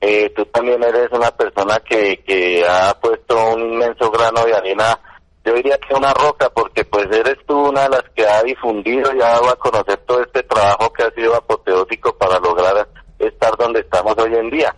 Eh, 0.00 0.32
tú 0.34 0.46
también 0.46 0.82
eres 0.82 1.08
una 1.12 1.30
persona 1.32 1.80
que, 1.80 2.24
que 2.26 2.64
ha 2.66 2.98
puesto 2.98 3.36
un 3.52 3.74
inmenso 3.74 4.10
grano 4.10 4.42
de 4.46 4.54
arena, 4.54 4.98
yo 5.44 5.52
diría 5.52 5.76
que 5.76 5.94
una 5.94 6.14
roca, 6.14 6.48
porque 6.48 6.86
pues 6.86 7.04
eres 7.12 7.36
tú 7.46 7.68
una 7.68 7.82
de 7.82 7.90
las 7.90 8.04
que 8.16 8.26
ha 8.26 8.42
difundido 8.42 9.14
y 9.14 9.20
ha 9.20 9.32
dado 9.32 9.50
a 9.50 9.56
conocer 9.56 9.98
todo 10.06 10.22
este 10.22 10.44
trabajo 10.44 10.90
que 10.94 11.02
ha 11.02 11.10
sido 11.10 11.36
apoteótico 11.36 12.16
para 12.16 12.38
lograr 12.38 12.88
estar 13.18 13.54
donde 13.58 13.80
estamos 13.80 14.16
hoy 14.16 14.34
en 14.34 14.48
día. 14.48 14.74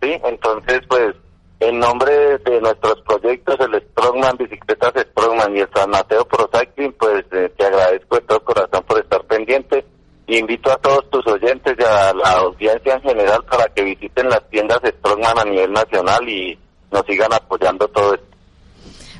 Sí, 0.00 0.18
entonces 0.24 0.80
pues 0.88 1.14
en 1.60 1.78
nombre 1.78 2.38
de 2.38 2.60
nuestros 2.60 3.00
proyectos, 3.02 3.56
el 3.60 3.82
Strongman, 3.90 4.36
Bicicletas 4.36 4.92
Strongman 5.10 5.56
y 5.56 5.60
el 5.60 5.68
San 5.74 5.90
Mateo 5.90 6.24
Pro 6.26 6.48
Cycling, 6.52 6.92
pues 6.92 7.24
eh, 7.32 7.50
te 7.56 7.66
agradezco 7.66 8.16
de 8.16 8.22
todo 8.22 8.44
corazón 8.44 8.84
por 8.86 8.98
estar 9.00 9.24
pendiente. 9.24 9.84
Invito 10.28 10.70
a 10.70 10.76
todos 10.76 11.08
tus 11.08 11.26
oyentes 11.28 11.76
y 11.78 11.82
a 11.82 12.12
la 12.12 12.30
audiencia 12.40 12.94
en 12.94 13.02
general 13.02 13.42
para 13.44 13.66
que 13.68 13.82
visiten 13.84 14.28
las 14.28 14.42
tiendas 14.50 14.80
Strongman 14.84 15.38
a 15.38 15.44
nivel 15.44 15.72
nacional 15.72 16.28
y 16.28 16.58
nos 16.90 17.02
sigan 17.06 17.32
apoyando 17.32 17.88
todo 17.88 18.14
esto. 18.14 18.35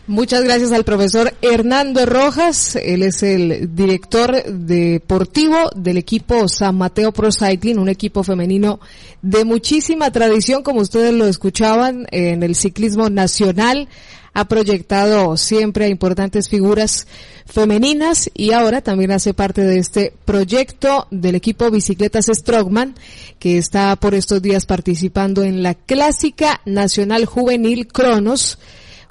Muchas 0.08 0.44
gracias 0.44 0.70
al 0.70 0.84
profesor 0.84 1.34
Hernando 1.42 2.06
Rojas. 2.06 2.76
Él 2.76 3.02
es 3.02 3.24
el 3.24 3.74
director 3.74 4.40
deportivo 4.44 5.56
del 5.74 5.96
equipo 5.96 6.48
San 6.48 6.76
Mateo 6.76 7.10
Pro 7.10 7.32
Cycling, 7.32 7.80
un 7.80 7.88
equipo 7.88 8.22
femenino 8.22 8.78
de 9.20 9.44
muchísima 9.44 10.12
tradición, 10.12 10.62
como 10.62 10.80
ustedes 10.80 11.12
lo 11.12 11.26
escuchaban, 11.26 12.06
en 12.12 12.44
el 12.44 12.54
ciclismo 12.54 13.10
nacional. 13.10 13.88
Ha 14.32 14.46
proyectado 14.46 15.36
siempre 15.36 15.86
a 15.86 15.88
importantes 15.88 16.48
figuras 16.48 17.08
femeninas 17.44 18.30
y 18.32 18.52
ahora 18.52 18.82
también 18.82 19.10
hace 19.10 19.34
parte 19.34 19.62
de 19.62 19.78
este 19.78 20.12
proyecto 20.24 21.08
del 21.10 21.34
equipo 21.34 21.68
Bicicletas 21.72 22.26
Strongman, 22.32 22.94
que 23.40 23.58
está 23.58 23.96
por 23.96 24.14
estos 24.14 24.40
días 24.40 24.66
participando 24.66 25.42
en 25.42 25.64
la 25.64 25.74
clásica 25.74 26.60
nacional 26.64 27.24
juvenil 27.24 27.88
Cronos 27.88 28.60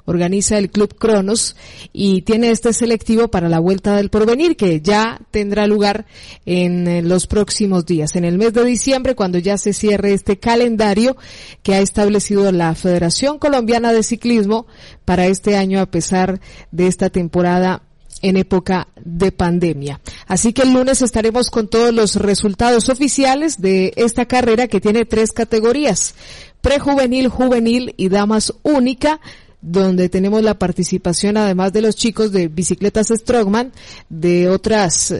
organiza 0.06 0.56
el 0.58 0.70
Club 0.70 0.96
Cronos 0.96 1.56
y 1.92 2.22
tiene 2.22 2.50
este 2.50 2.72
selectivo 2.72 3.28
para 3.28 3.48
la 3.48 3.58
Vuelta 3.58 3.96
del 3.96 4.08
Porvenir 4.08 4.56
que 4.56 4.80
ya 4.80 5.20
tendrá 5.30 5.66
lugar 5.66 6.06
en 6.46 6.88
eh, 6.88 7.02
los 7.02 7.26
próximos 7.26 7.84
días, 7.84 8.16
en 8.16 8.24
el 8.24 8.38
mes 8.38 8.54
de 8.54 8.64
diciembre, 8.64 9.14
cuando 9.14 9.38
ya 9.38 9.58
se 9.58 9.72
cierre 9.72 10.14
este 10.14 10.38
calendario 10.38 11.16
que 11.62 11.74
ha 11.74 11.80
establecido 11.80 12.50
la 12.52 12.74
Federación 12.74 13.38
Colombiana 13.38 13.92
de 13.92 14.02
Ciclismo 14.02 14.66
para 15.04 15.26
este 15.26 15.56
año 15.56 15.80
a 15.80 15.86
pesar 15.86 16.40
de 16.70 16.86
esta 16.86 17.10
temporada 17.10 17.82
en 18.22 18.36
época 18.36 18.88
de 19.04 19.32
pandemia. 19.32 20.00
Así 20.26 20.52
que 20.52 20.62
el 20.62 20.72
lunes 20.72 21.02
estaremos 21.02 21.50
con 21.50 21.68
todos 21.68 21.92
los 21.92 22.16
resultados 22.16 22.88
oficiales 22.88 23.60
de 23.60 23.92
esta 23.96 24.26
carrera 24.26 24.68
que 24.68 24.80
tiene 24.80 25.04
tres 25.04 25.32
categorías, 25.32 26.14
prejuvenil, 26.60 27.28
juvenil 27.28 27.94
y 27.96 28.08
damas 28.08 28.54
única 28.62 29.20
donde 29.66 30.08
tenemos 30.08 30.42
la 30.44 30.58
participación 30.58 31.36
además 31.36 31.72
de 31.72 31.82
los 31.82 31.96
chicos 31.96 32.30
de 32.30 32.46
bicicletas 32.46 33.08
Strongman, 33.08 33.72
de 34.08 34.48
otras 34.48 35.12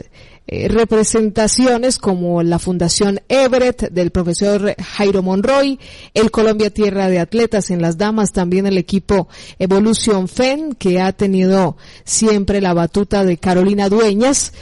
eh, 0.47 0.69
representaciones 0.69 1.97
como 1.97 2.41
la 2.43 2.57
Fundación 2.57 3.19
Everett 3.27 3.89
del 3.91 4.11
profesor 4.11 4.73
Jairo 4.81 5.21
Monroy, 5.21 5.77
el 6.13 6.31
Colombia 6.31 6.69
Tierra 6.69 7.09
de 7.09 7.19
Atletas 7.19 7.71
en 7.71 7.81
las 7.81 7.97
damas, 7.97 8.31
también 8.31 8.65
el 8.65 8.77
equipo 8.77 9.27
Evolution 9.59 10.29
FEN 10.29 10.75
que 10.75 11.01
ha 11.01 11.11
tenido 11.11 11.75
siempre 12.05 12.61
la 12.61 12.73
batuta 12.73 13.25
de 13.25 13.37
Carolina 13.37 13.89
Dueñas 13.89 14.53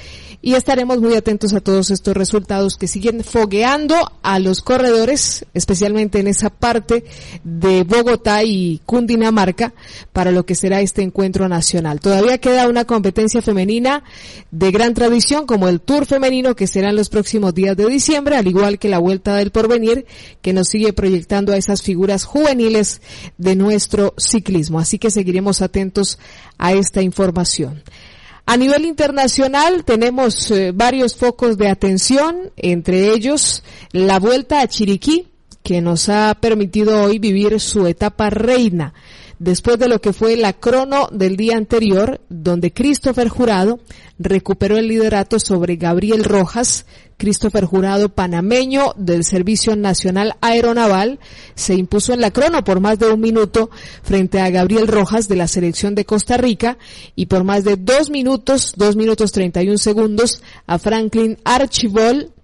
y 0.41 0.53
estaremos 0.53 0.99
muy 0.99 1.15
atentos 1.15 1.53
a 1.53 1.59
todos 1.59 1.91
estos 1.91 2.15
resultados 2.15 2.77
que 2.77 2.87
siguen 2.87 3.23
fogueando 3.23 3.95
a 4.21 4.39
los 4.39 4.61
corredores, 4.61 5.45
especialmente 5.53 6.19
en 6.19 6.27
esa 6.27 6.49
parte 6.49 7.05
de 7.43 7.83
Bogotá 7.83 8.43
y 8.43 8.81
Cundinamarca 8.85 9.73
para 10.13 10.31
lo 10.31 10.45
que 10.45 10.55
será 10.55 10.81
este 10.81 11.01
encuentro 11.01 11.47
nacional. 11.47 11.99
Todavía 11.99 12.37
queda 12.37 12.67
una 12.67 12.85
competencia 12.85 13.41
femenina 13.41 14.03
de 14.51 14.71
gran 14.71 14.93
tradición 14.93 15.45
como 15.45 15.67
el 15.67 15.81
Tour 15.81 16.05
femenino 16.05 16.55
que 16.55 16.67
será 16.67 16.89
en 16.89 16.95
los 16.95 17.09
próximos 17.09 17.53
días 17.53 17.75
de 17.77 17.85
diciembre, 17.87 18.35
al 18.35 18.47
igual 18.47 18.79
que 18.79 18.89
la 18.89 18.99
Vuelta 18.99 19.35
del 19.35 19.51
Porvenir 19.51 20.05
que 20.41 20.53
nos 20.53 20.67
sigue 20.67 20.93
proyectando 20.93 21.53
a 21.53 21.57
esas 21.57 21.81
figuras 21.81 22.23
juveniles 22.23 23.01
de 23.37 23.55
nuestro 23.55 24.13
ciclismo. 24.17 24.79
Así 24.79 24.99
que 24.99 25.11
seguiremos 25.11 25.61
atentos 25.61 26.19
a 26.57 26.73
esta 26.73 27.01
información. 27.01 27.83
A 28.47 28.57
nivel 28.57 28.85
internacional 28.85 29.83
tenemos 29.83 30.51
eh, 30.51 30.71
varios 30.71 31.15
focos 31.15 31.57
de 31.57 31.67
atención, 31.67 32.51
entre 32.57 33.11
ellos 33.11 33.63
la 33.91 34.19
vuelta 34.19 34.61
a 34.61 34.67
Chiriquí, 34.67 35.27
que 35.65 35.81
nos 35.81 36.09
ha 36.09 36.35
permitido 36.35 37.01
hoy 37.01 37.17
vivir 37.17 37.59
su 37.59 37.87
etapa 37.87 38.29
reina 38.29 38.93
después 39.39 39.79
de 39.79 39.89
lo 39.89 39.99
que 39.99 40.13
fue 40.13 40.37
la 40.37 40.53
crono 40.53 41.09
del 41.11 41.37
día 41.37 41.57
anterior, 41.57 42.21
donde 42.29 42.71
Christopher 42.71 43.29
Jurado 43.29 43.79
recuperó 44.19 44.77
el 44.77 44.87
liderato 44.87 45.39
sobre 45.39 45.75
Gabriel 45.75 46.23
Rojas, 46.23 46.85
Christopher 47.17 47.65
Jurado 47.65 48.09
panameño 48.09 48.93
del 48.95 49.23
Servicio 49.23 49.75
Nacional 49.75 50.35
Aeronaval, 50.39 51.19
se 51.55 51.73
impuso 51.73 52.13
en 52.13 52.21
la 52.21 52.29
crono 52.29 52.63
por 52.63 52.79
más 52.79 52.99
de 52.99 53.11
un 53.11 53.19
minuto 53.19 53.71
frente 54.03 54.39
a 54.39 54.51
Gabriel 54.51 54.87
Rojas 54.87 55.27
de 55.27 55.35
la 55.35 55.47
selección 55.47 55.95
de 55.95 56.05
Costa 56.05 56.37
Rica 56.37 56.77
y 57.15 57.25
por 57.25 57.43
más 57.43 57.63
de 57.63 57.75
dos 57.75 58.11
minutos, 58.11 58.73
dos 58.77 58.95
minutos 58.95 59.31
treinta 59.31 59.63
y 59.63 59.69
un 59.69 59.79
segundos 59.79 60.43
a 60.67 60.77
Franklin 60.77 61.39
Archibald 61.43 62.34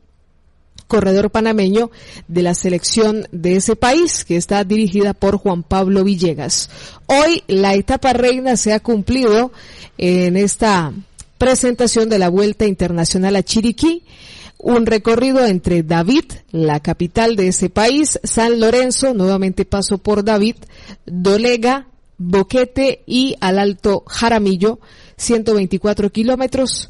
corredor 0.91 1.29
panameño 1.29 1.89
de 2.27 2.41
la 2.41 2.53
selección 2.53 3.25
de 3.31 3.55
ese 3.55 3.77
país, 3.77 4.25
que 4.25 4.35
está 4.35 4.65
dirigida 4.65 5.13
por 5.13 5.37
Juan 5.37 5.63
Pablo 5.63 6.03
Villegas. 6.03 6.69
Hoy 7.05 7.43
la 7.47 7.75
etapa 7.75 8.11
reina 8.11 8.57
se 8.57 8.73
ha 8.73 8.81
cumplido 8.81 9.53
en 9.97 10.35
esta 10.35 10.91
presentación 11.37 12.09
de 12.09 12.19
la 12.19 12.27
Vuelta 12.27 12.65
Internacional 12.65 13.37
a 13.37 13.43
Chiriquí 13.43 14.03
un 14.57 14.85
recorrido 14.85 15.45
entre 15.45 15.81
David, 15.81 16.25
la 16.51 16.81
capital 16.81 17.37
de 17.37 17.47
ese 17.47 17.69
país, 17.69 18.19
San 18.23 18.59
Lorenzo, 18.59 19.13
nuevamente 19.13 19.63
paso 19.63 19.97
por 19.97 20.25
David, 20.25 20.57
Dolega, 21.05 21.87
Boquete 22.17 23.01
y 23.07 23.37
al 23.39 23.59
Alto 23.59 24.03
Jaramillo, 24.07 24.79
124 25.15 26.11
kilómetros 26.11 26.89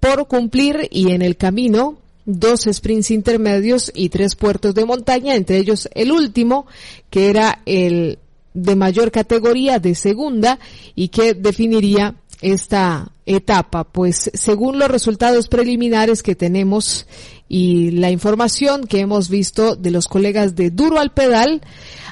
por 0.00 0.26
cumplir 0.28 0.88
y 0.90 1.12
en 1.12 1.20
el 1.20 1.36
camino 1.36 1.98
dos 2.26 2.68
sprints 2.70 3.10
intermedios 3.10 3.92
y 3.94 4.08
tres 4.08 4.34
puertos 4.34 4.74
de 4.74 4.84
montaña, 4.84 5.34
entre 5.34 5.58
ellos 5.58 5.88
el 5.94 6.12
último, 6.12 6.66
que 7.10 7.30
era 7.30 7.60
el 7.66 8.18
de 8.54 8.76
mayor 8.76 9.10
categoría 9.10 9.80
de 9.80 9.94
segunda 9.94 10.60
y 10.94 11.08
que 11.08 11.34
definiría 11.34 12.14
esta 12.44 13.08
etapa? 13.26 13.84
Pues 13.84 14.30
según 14.34 14.78
los 14.78 14.88
resultados 14.88 15.48
preliminares 15.48 16.22
que 16.22 16.34
tenemos 16.34 17.06
y 17.48 17.90
la 17.92 18.10
información 18.10 18.86
que 18.86 19.00
hemos 19.00 19.28
visto 19.28 19.76
de 19.76 19.90
los 19.90 20.08
colegas 20.08 20.54
de 20.54 20.70
Duro 20.70 20.98
al 20.98 21.12
Pedal, 21.12 21.62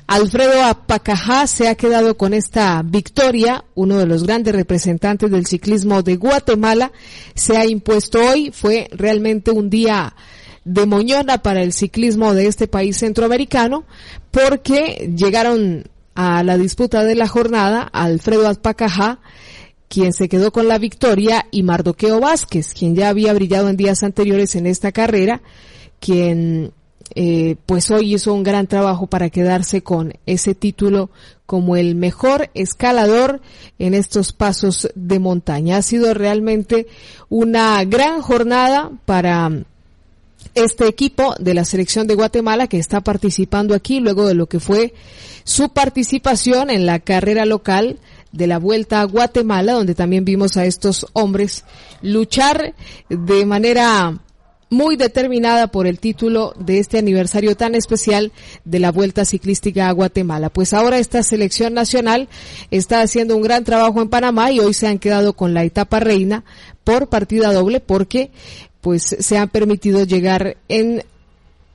Alfredo 0.06 0.64
Apacajá 0.64 1.46
se 1.46 1.68
ha 1.68 1.74
quedado 1.74 2.16
con 2.16 2.34
esta 2.34 2.82
victoria, 2.82 3.64
uno 3.74 3.98
de 3.98 4.06
los 4.06 4.24
grandes 4.24 4.54
representantes 4.54 5.30
del 5.30 5.46
ciclismo 5.46 6.02
de 6.02 6.16
Guatemala, 6.16 6.92
se 7.34 7.56
ha 7.56 7.64
impuesto 7.66 8.18
hoy, 8.20 8.50
fue 8.52 8.88
realmente 8.92 9.50
un 9.50 9.70
día 9.70 10.14
de 10.64 10.86
moñona 10.86 11.42
para 11.42 11.62
el 11.62 11.72
ciclismo 11.72 12.34
de 12.34 12.46
este 12.46 12.68
país 12.68 12.98
centroamericano, 12.98 13.84
porque 14.30 15.12
llegaron 15.16 15.84
a 16.14 16.42
la 16.42 16.58
disputa 16.58 17.04
de 17.04 17.14
la 17.14 17.28
jornada 17.28 17.82
Alfredo 17.82 18.48
Apacajá, 18.48 19.20
quien 19.92 20.14
se 20.14 20.30
quedó 20.30 20.52
con 20.52 20.68
la 20.68 20.78
victoria, 20.78 21.44
y 21.50 21.62
Mardoqueo 21.64 22.18
Vázquez, 22.18 22.72
quien 22.72 22.96
ya 22.96 23.10
había 23.10 23.34
brillado 23.34 23.68
en 23.68 23.76
días 23.76 24.02
anteriores 24.02 24.56
en 24.56 24.66
esta 24.66 24.90
carrera, 24.90 25.42
quien 26.00 26.72
eh, 27.14 27.56
pues 27.66 27.90
hoy 27.90 28.14
hizo 28.14 28.32
un 28.32 28.42
gran 28.42 28.66
trabajo 28.68 29.06
para 29.06 29.28
quedarse 29.28 29.82
con 29.82 30.14
ese 30.24 30.54
título 30.54 31.10
como 31.44 31.76
el 31.76 31.94
mejor 31.94 32.48
escalador 32.54 33.42
en 33.78 33.92
estos 33.92 34.32
pasos 34.32 34.88
de 34.94 35.18
montaña. 35.18 35.76
Ha 35.76 35.82
sido 35.82 36.14
realmente 36.14 36.86
una 37.28 37.84
gran 37.84 38.22
jornada 38.22 38.92
para 39.04 39.50
este 40.54 40.88
equipo 40.88 41.34
de 41.38 41.52
la 41.52 41.66
selección 41.66 42.06
de 42.06 42.14
Guatemala 42.14 42.66
que 42.66 42.78
está 42.78 43.02
participando 43.02 43.74
aquí 43.74 44.00
luego 44.00 44.26
de 44.26 44.32
lo 44.32 44.46
que 44.46 44.58
fue 44.58 44.94
su 45.44 45.68
participación 45.68 46.70
en 46.70 46.86
la 46.86 46.98
carrera 46.98 47.44
local 47.44 47.98
de 48.32 48.46
la 48.46 48.58
Vuelta 48.58 49.00
a 49.00 49.04
Guatemala, 49.04 49.74
donde 49.74 49.94
también 49.94 50.24
vimos 50.24 50.56
a 50.56 50.64
estos 50.64 51.06
hombres 51.12 51.64
luchar 52.02 52.74
de 53.08 53.46
manera 53.46 54.18
muy 54.72 54.96
determinada 54.96 55.66
por 55.66 55.86
el 55.86 55.98
título 55.98 56.54
de 56.58 56.78
este 56.78 56.98
aniversario 56.98 57.54
tan 57.56 57.74
especial 57.74 58.32
de 58.64 58.78
la 58.78 58.90
Vuelta 58.90 59.26
Ciclística 59.26 59.88
a 59.88 59.92
Guatemala. 59.92 60.48
Pues 60.48 60.72
ahora 60.72 60.98
esta 60.98 61.22
selección 61.22 61.74
nacional 61.74 62.28
está 62.70 63.02
haciendo 63.02 63.36
un 63.36 63.42
gran 63.42 63.64
trabajo 63.64 64.00
en 64.00 64.08
Panamá 64.08 64.50
y 64.50 64.60
hoy 64.60 64.72
se 64.72 64.86
han 64.86 64.98
quedado 64.98 65.34
con 65.34 65.52
la 65.52 65.62
etapa 65.62 66.00
reina 66.00 66.44
por 66.84 67.08
partida 67.08 67.52
doble 67.52 67.80
porque 67.80 68.30
pues 68.80 69.02
se 69.02 69.36
han 69.36 69.50
permitido 69.50 70.04
llegar 70.04 70.56
en 70.68 71.04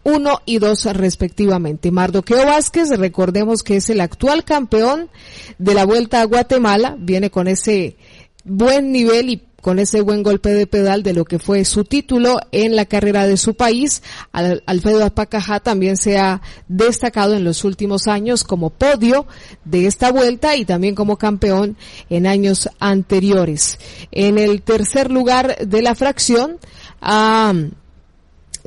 uno 0.08 0.40
y 0.46 0.60
dos 0.60 0.86
respectivamente. 0.86 1.92
Mardoqueo 1.92 2.46
Vázquez, 2.46 2.90
recordemos 2.98 3.62
que 3.62 3.76
es 3.76 3.90
el 3.90 4.00
actual 4.00 4.46
campeón 4.46 5.10
de 5.58 5.74
la 5.74 5.86
Vuelta 5.86 6.22
a 6.22 6.26
Guatemala, 6.26 6.96
viene 6.98 7.30
con 7.30 7.50
ese 7.50 7.98
buen 8.46 8.94
nivel 8.94 9.30
y 9.30 9.44
con 9.62 9.80
ese 9.80 10.00
buen 10.00 10.24
golpe 10.24 10.52
de 10.52 10.66
pedal 10.66 11.04
de 11.04 11.14
lo 11.14 11.26
que 11.26 11.40
fue 11.40 11.66
su 11.66 11.84
título 11.84 12.40
en 12.54 12.78
la 12.78 12.86
carrera 12.86 13.28
de 13.28 13.36
su 13.36 13.56
país. 13.56 14.02
Alfredo 14.32 15.04
Apacajá 15.04 15.60
también 15.60 15.98
se 15.98 16.18
ha 16.18 16.42
destacado 16.70 17.34
en 17.34 17.44
los 17.44 17.66
últimos 17.66 18.08
años 18.08 18.46
como 18.46 18.70
podio 18.70 19.28
de 19.66 19.88
esta 19.88 20.10
vuelta 20.14 20.56
y 20.56 20.64
también 20.64 20.96
como 20.96 21.18
campeón 21.18 21.76
en 22.10 22.28
años 22.28 22.70
anteriores. 22.80 23.78
En 24.12 24.38
el 24.38 24.62
tercer 24.62 25.12
lugar 25.12 25.58
de 25.58 25.82
la 25.82 25.96
fracción 25.96 26.60
ha 27.02 27.54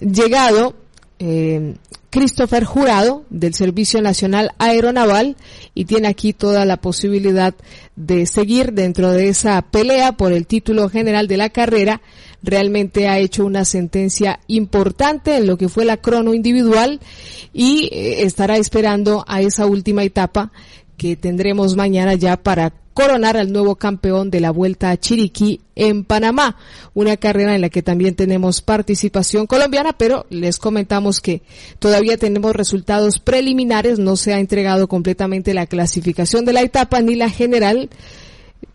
llegado 0.00 0.74
eh, 1.20 1.74
Christopher 2.08 2.64
Jurado 2.64 3.24
del 3.30 3.54
Servicio 3.54 4.02
Nacional 4.02 4.52
Aeronaval 4.58 5.36
y 5.74 5.84
tiene 5.84 6.08
aquí 6.08 6.32
toda 6.32 6.64
la 6.64 6.78
posibilidad 6.78 7.54
de 7.94 8.26
seguir 8.26 8.72
dentro 8.72 9.12
de 9.12 9.28
esa 9.28 9.62
pelea 9.62 10.12
por 10.12 10.32
el 10.32 10.46
título 10.46 10.88
general 10.88 11.28
de 11.28 11.36
la 11.36 11.50
carrera. 11.50 12.00
Realmente 12.42 13.06
ha 13.06 13.18
hecho 13.18 13.44
una 13.44 13.64
sentencia 13.64 14.40
importante 14.48 15.36
en 15.36 15.46
lo 15.46 15.56
que 15.56 15.68
fue 15.68 15.84
la 15.84 15.98
crono 15.98 16.34
individual 16.34 17.00
y 17.52 17.90
eh, 17.92 18.22
estará 18.24 18.56
esperando 18.56 19.24
a 19.28 19.42
esa 19.42 19.66
última 19.66 20.02
etapa 20.02 20.50
que 20.96 21.16
tendremos 21.16 21.76
mañana 21.76 22.14
ya 22.14 22.38
para 22.38 22.72
coronar 23.00 23.38
al 23.38 23.50
nuevo 23.50 23.76
campeón 23.76 24.30
de 24.30 24.40
la 24.40 24.50
Vuelta 24.50 24.90
a 24.90 24.96
Chiriquí 24.98 25.62
en 25.74 26.04
Panamá, 26.04 26.58
una 26.92 27.16
carrera 27.16 27.54
en 27.54 27.62
la 27.62 27.70
que 27.70 27.80
también 27.80 28.14
tenemos 28.14 28.60
participación 28.60 29.46
colombiana, 29.46 29.94
pero 29.94 30.26
les 30.28 30.58
comentamos 30.58 31.22
que 31.22 31.40
todavía 31.78 32.18
tenemos 32.18 32.54
resultados 32.54 33.18
preliminares, 33.18 33.98
no 33.98 34.16
se 34.16 34.34
ha 34.34 34.38
entregado 34.38 34.86
completamente 34.86 35.54
la 35.54 35.64
clasificación 35.64 36.44
de 36.44 36.52
la 36.52 36.60
etapa 36.60 37.00
ni 37.00 37.14
la 37.14 37.30
general, 37.30 37.88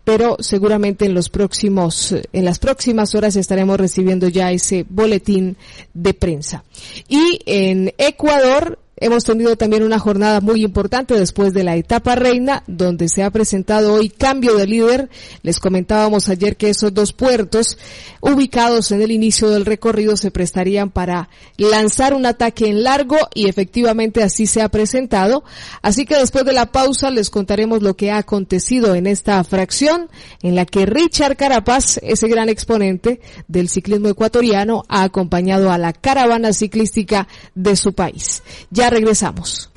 pero 0.02 0.38
seguramente 0.40 1.04
en 1.04 1.14
los 1.14 1.28
próximos, 1.28 2.12
en 2.32 2.44
las 2.44 2.58
próximas 2.58 3.14
horas 3.14 3.36
estaremos 3.36 3.78
recibiendo 3.78 4.26
ya 4.26 4.50
ese 4.50 4.84
boletín 4.88 5.56
de 5.94 6.14
prensa. 6.14 6.64
Y 7.08 7.38
en 7.46 7.94
Ecuador, 7.96 8.80
Hemos 8.98 9.24
tenido 9.24 9.56
también 9.56 9.82
una 9.82 9.98
jornada 9.98 10.40
muy 10.40 10.64
importante 10.64 11.12
después 11.12 11.52
de 11.52 11.64
la 11.64 11.76
etapa 11.76 12.14
reina, 12.14 12.64
donde 12.66 13.10
se 13.10 13.22
ha 13.22 13.30
presentado 13.30 13.92
hoy 13.92 14.08
cambio 14.08 14.56
de 14.56 14.66
líder. 14.66 15.10
Les 15.42 15.60
comentábamos 15.60 16.30
ayer 16.30 16.56
que 16.56 16.70
esos 16.70 16.94
dos 16.94 17.12
puertos, 17.12 17.76
ubicados 18.22 18.92
en 18.92 19.02
el 19.02 19.10
inicio 19.10 19.50
del 19.50 19.66
recorrido, 19.66 20.16
se 20.16 20.30
prestarían 20.30 20.88
para 20.88 21.28
lanzar 21.58 22.14
un 22.14 22.24
ataque 22.24 22.68
en 22.68 22.84
largo 22.84 23.18
y 23.34 23.50
efectivamente 23.50 24.22
así 24.22 24.46
se 24.46 24.62
ha 24.62 24.70
presentado. 24.70 25.44
Así 25.82 26.06
que 26.06 26.16
después 26.16 26.46
de 26.46 26.54
la 26.54 26.72
pausa 26.72 27.10
les 27.10 27.28
contaremos 27.28 27.82
lo 27.82 27.96
que 27.96 28.10
ha 28.10 28.16
acontecido 28.16 28.94
en 28.94 29.06
esta 29.06 29.44
fracción, 29.44 30.08
en 30.40 30.54
la 30.54 30.64
que 30.64 30.86
Richard 30.86 31.36
Carapaz, 31.36 31.98
ese 31.98 32.28
gran 32.28 32.48
exponente 32.48 33.20
del 33.46 33.68
ciclismo 33.68 34.08
ecuatoriano, 34.08 34.84
ha 34.88 35.02
acompañado 35.02 35.70
a 35.70 35.76
la 35.76 35.92
caravana 35.92 36.54
ciclística 36.54 37.28
de 37.54 37.76
su 37.76 37.92
país. 37.92 38.42
Ya 38.70 38.85
regresamos. 38.90 39.70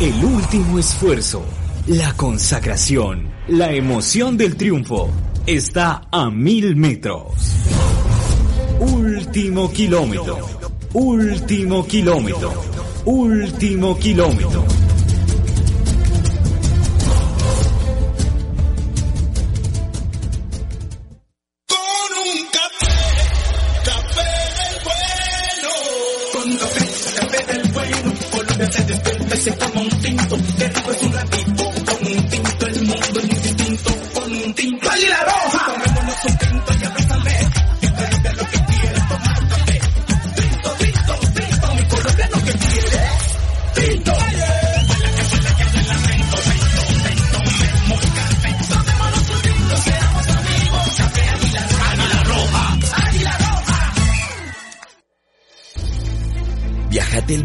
El 0.00 0.22
último 0.22 0.78
esfuerzo, 0.78 1.42
la 1.86 2.12
consagración, 2.14 3.32
la 3.48 3.72
emoción 3.72 4.36
del 4.36 4.54
triunfo 4.54 5.08
está 5.46 6.02
a 6.10 6.28
mil 6.30 6.76
metros. 6.76 7.54
Último 8.80 9.70
kilómetro. 9.72 10.38
Último 10.92 11.86
kilómetro. 11.86 12.52
Último 13.04 13.96
kilómetro. 13.98 14.64
Con 21.66 21.78
un 22.24 22.46
café, 22.52 22.92
café 23.84 24.24
del 24.58 24.76
bueno. 24.84 25.70
Con 26.32 26.56
café, 26.56 26.84
café 27.20 27.52
del 27.52 27.72
bueno. 27.72 28.12
Colombia 28.32 28.72
se 28.72 28.84
despierta 28.84 29.34
y 29.34 29.40
se 29.40 29.50
toma 29.52 29.80
un 29.80 29.88
tinto. 30.00 30.36
Que 30.58 30.68
rico 30.68 30.90
es 30.90 31.02
un 31.02 31.12
ratito. 31.12 31.64
Con 31.84 32.06
un 32.06 32.28
tinto 32.28 32.66
el 32.66 32.80
mundo 32.82 33.20
es 33.20 33.26
muy 33.26 33.38
distinto. 33.40 33.90
Con 34.14 34.32
un 34.32 34.54
tinto. 34.54 34.90
¡Águila 34.90 35.24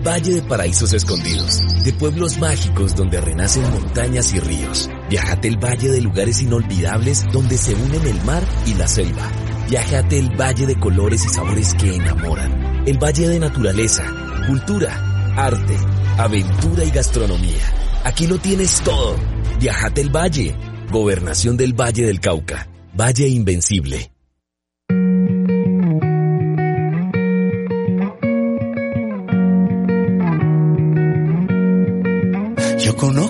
Valle 0.09 0.33
de 0.33 0.41
Paraísos 0.41 0.91
Escondidos, 0.91 1.83
de 1.83 1.93
pueblos 1.93 2.39
mágicos 2.39 2.95
donde 2.95 3.21
renacen 3.21 3.61
montañas 3.69 4.33
y 4.33 4.39
ríos. 4.39 4.89
Viajate 5.07 5.47
el 5.47 5.63
Valle 5.63 5.89
de 5.89 6.01
lugares 6.01 6.41
inolvidables 6.41 7.27
donde 7.31 7.59
se 7.59 7.75
unen 7.75 8.07
el 8.07 8.19
mar 8.23 8.41
y 8.65 8.73
la 8.73 8.87
selva. 8.87 9.31
Viajate 9.69 10.17
el 10.17 10.31
Valle 10.31 10.65
de 10.65 10.79
colores 10.79 11.23
y 11.25 11.29
sabores 11.29 11.75
que 11.75 11.93
enamoran. 11.93 12.87
El 12.87 12.97
Valle 12.97 13.27
de 13.27 13.39
naturaleza, 13.39 14.03
cultura, 14.47 15.35
arte, 15.37 15.77
aventura 16.17 16.83
y 16.83 16.89
gastronomía. 16.89 18.01
Aquí 18.03 18.25
lo 18.25 18.39
tienes 18.39 18.81
todo. 18.81 19.15
Viajate 19.59 20.01
el 20.01 20.09
Valle. 20.09 20.55
Gobernación 20.91 21.55
del 21.55 21.79
Valle 21.79 22.07
del 22.07 22.19
Cauca. 22.19 22.67
Valle 22.95 23.27
Invencible. 23.27 24.09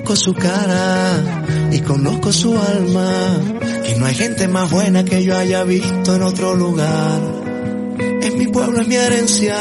Conozco 0.09 0.15
su 0.15 0.33
cara 0.33 1.69
y 1.71 1.79
conozco 1.81 2.33
su 2.33 2.57
alma, 2.57 3.39
que 3.85 3.95
no 3.95 4.07
hay 4.07 4.15
gente 4.15 4.47
más 4.47 4.71
buena 4.71 5.05
que 5.05 5.23
yo 5.23 5.37
haya 5.37 5.63
visto 5.63 6.15
en 6.15 6.23
otro 6.23 6.55
lugar. 6.55 7.21
Es 8.19 8.33
mi 8.33 8.47
pueblo, 8.47 8.81
es 8.81 8.87
mi 8.87 8.95
herencia, 8.95 9.55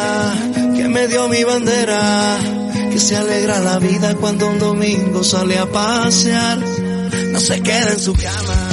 que 0.74 0.88
me 0.88 1.06
dio 1.06 1.28
mi 1.28 1.44
bandera, 1.44 2.38
que 2.90 2.98
se 2.98 3.16
alegra 3.16 3.58
la 3.60 3.78
vida 3.78 4.14
cuando 4.14 4.48
un 4.48 4.58
domingo 4.58 5.22
sale 5.22 5.58
a 5.58 5.66
pasear. 5.66 6.58
No 7.30 7.40
se 7.40 7.60
queda 7.60 7.92
en 7.92 8.00
su 8.00 8.14
cama, 8.14 8.68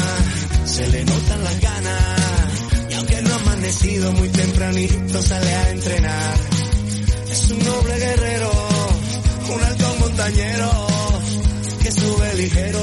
se 0.64 0.88
le 0.88 1.04
notan 1.04 1.44
las 1.44 1.60
ganas, 1.60 2.90
y 2.90 2.94
aunque 2.94 3.22
no 3.22 3.34
ha 3.34 3.36
amanecido 3.36 4.14
muy 4.14 4.30
tempranito 4.30 5.22
sale 5.22 5.54
a 5.54 5.70
entrenar. 5.72 6.36
Es 7.30 7.52
un 7.52 7.60
noble 7.60 7.98
guerrero, 7.98 8.52
un 9.54 9.62
alto 9.62 9.96
montañero 10.00 10.75
que 12.36 12.75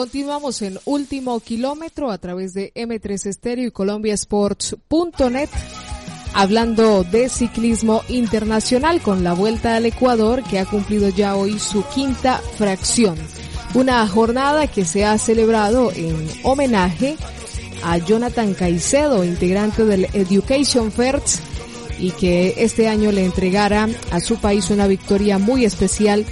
Continuamos 0.00 0.62
en 0.62 0.78
último 0.86 1.38
kilómetro 1.40 2.10
a 2.10 2.16
través 2.16 2.54
de 2.54 2.72
M3 2.74 3.26
Estéreo 3.26 3.66
y 3.66 3.70
colombiasports.net 3.70 5.50
hablando 6.32 7.04
de 7.04 7.28
ciclismo 7.28 8.02
internacional 8.08 9.02
con 9.02 9.22
la 9.22 9.34
Vuelta 9.34 9.76
al 9.76 9.84
Ecuador 9.84 10.42
que 10.42 10.58
ha 10.58 10.64
cumplido 10.64 11.10
ya 11.10 11.36
hoy 11.36 11.58
su 11.58 11.84
quinta 11.94 12.38
fracción. 12.56 13.18
Una 13.74 14.08
jornada 14.08 14.68
que 14.68 14.86
se 14.86 15.04
ha 15.04 15.18
celebrado 15.18 15.92
en 15.92 16.16
homenaje 16.44 17.18
a 17.84 17.98
Jonathan 17.98 18.54
Caicedo, 18.54 19.22
integrante 19.22 19.84
del 19.84 20.06
Education 20.14 20.92
First 20.92 21.40
y 21.98 22.12
que 22.12 22.54
este 22.56 22.88
año 22.88 23.12
le 23.12 23.26
entregara 23.26 23.86
a 24.12 24.20
su 24.20 24.38
país 24.38 24.70
una 24.70 24.86
victoria 24.86 25.36
muy 25.36 25.66
especial 25.66 26.24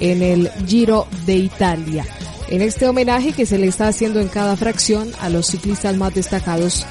en 0.00 0.22
el 0.22 0.50
Giro 0.66 1.06
de 1.24 1.36
Italia. 1.36 2.04
En 2.52 2.60
este 2.60 2.86
homenaje 2.86 3.32
que 3.32 3.46
se 3.46 3.56
le 3.56 3.66
está 3.66 3.88
haciendo 3.88 4.20
en 4.20 4.28
cada 4.28 4.58
fracción 4.58 5.10
a 5.22 5.30
los 5.30 5.46
ciclistas 5.46 5.96
más 5.96 6.14
destacados 6.14 6.84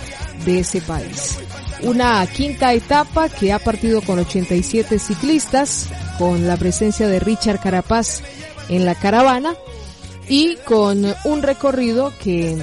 de 0.43 0.61
ese 0.61 0.81
país. 0.81 1.37
Una 1.83 2.25
quinta 2.25 2.73
etapa 2.73 3.29
que 3.29 3.53
ha 3.53 3.59
partido 3.59 4.01
con 4.01 4.17
87 4.17 4.97
ciclistas, 4.97 5.87
con 6.17 6.47
la 6.47 6.57
presencia 6.57 7.07
de 7.07 7.19
Richard 7.19 7.59
Carapaz 7.59 8.23
en 8.69 8.85
la 8.85 8.95
caravana 8.95 9.53
y 10.27 10.55
con 10.65 11.05
un 11.25 11.43
recorrido 11.43 12.11
que 12.23 12.57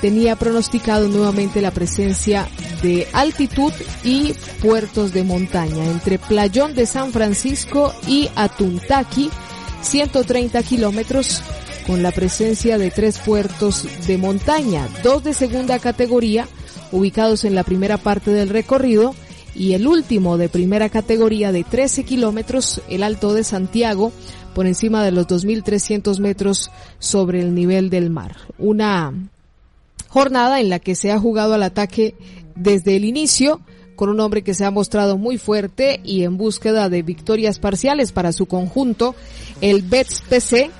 tenía 0.00 0.36
pronosticado 0.36 1.08
nuevamente 1.08 1.60
la 1.60 1.70
presencia 1.70 2.48
de 2.82 3.06
altitud 3.12 3.74
y 4.04 4.32
puertos 4.62 5.12
de 5.12 5.22
montaña 5.22 5.84
entre 5.84 6.18
Playón 6.18 6.74
de 6.74 6.86
San 6.86 7.12
Francisco 7.12 7.94
y 8.06 8.30
Atuntaqui, 8.36 9.28
130 9.82 10.62
kilómetros 10.62 11.42
con 11.86 12.02
la 12.02 12.10
presencia 12.10 12.78
de 12.78 12.90
tres 12.90 13.18
puertos 13.18 13.86
de 14.06 14.18
montaña, 14.18 14.88
dos 15.04 15.22
de 15.22 15.34
segunda 15.34 15.78
categoría 15.78 16.48
ubicados 16.92 17.44
en 17.44 17.54
la 17.54 17.62
primera 17.62 17.96
parte 17.96 18.30
del 18.32 18.48
recorrido 18.48 19.14
y 19.54 19.72
el 19.72 19.86
último 19.86 20.36
de 20.36 20.48
primera 20.48 20.88
categoría 20.88 21.52
de 21.52 21.64
13 21.64 22.04
kilómetros, 22.04 22.82
el 22.88 23.02
Alto 23.02 23.32
de 23.32 23.44
Santiago, 23.44 24.12
por 24.54 24.66
encima 24.66 25.04
de 25.04 25.12
los 25.12 25.26
2.300 25.26 26.18
metros 26.18 26.70
sobre 26.98 27.40
el 27.40 27.54
nivel 27.54 27.88
del 27.88 28.10
mar. 28.10 28.36
Una 28.58 29.12
jornada 30.08 30.60
en 30.60 30.68
la 30.68 30.78
que 30.78 30.94
se 30.94 31.12
ha 31.12 31.18
jugado 31.18 31.54
al 31.54 31.62
ataque 31.62 32.14
desde 32.54 32.96
el 32.96 33.04
inicio, 33.04 33.60
con 33.96 34.10
un 34.10 34.20
hombre 34.20 34.42
que 34.42 34.54
se 34.54 34.64
ha 34.64 34.70
mostrado 34.70 35.16
muy 35.16 35.38
fuerte 35.38 36.00
y 36.04 36.24
en 36.24 36.36
búsqueda 36.36 36.90
de 36.90 37.02
victorias 37.02 37.58
parciales 37.58 38.12
para 38.12 38.32
su 38.32 38.46
conjunto, 38.46 39.14
el 39.62 39.82
Bets 39.82 40.22
PC, 40.28 40.70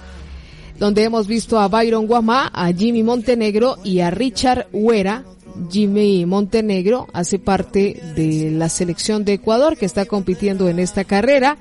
donde 0.79 1.05
hemos 1.05 1.27
visto 1.27 1.59
a 1.59 1.69
Byron 1.69 2.07
Guamá, 2.07 2.51
a 2.53 2.73
Jimmy 2.73 3.03
Montenegro 3.03 3.79
y 3.85 4.01
a 4.01 4.11
Richard 4.11 4.67
Huera. 4.73 5.25
Jimmy 5.71 6.27
Montenegro 6.27 7.07
hace 7.13 7.39
parte 7.39 8.01
de 8.15 8.51
la 8.51 8.69
selección 8.69 9.25
de 9.25 9.35
Ecuador 9.35 9.77
que 9.77 9.87
está 9.87 10.05
compitiendo 10.05 10.69
en 10.69 10.79
esta 10.79 11.05
carrera. 11.05 11.57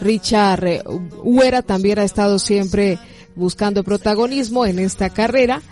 Richard 0.00 0.84
Huera 1.22 1.62
también 1.62 1.98
ha 1.98 2.04
estado 2.04 2.38
siempre 2.38 2.98
buscando 3.34 3.82
protagonismo 3.82 4.66
en 4.66 4.78
esta 4.78 5.10
carrera 5.10 5.62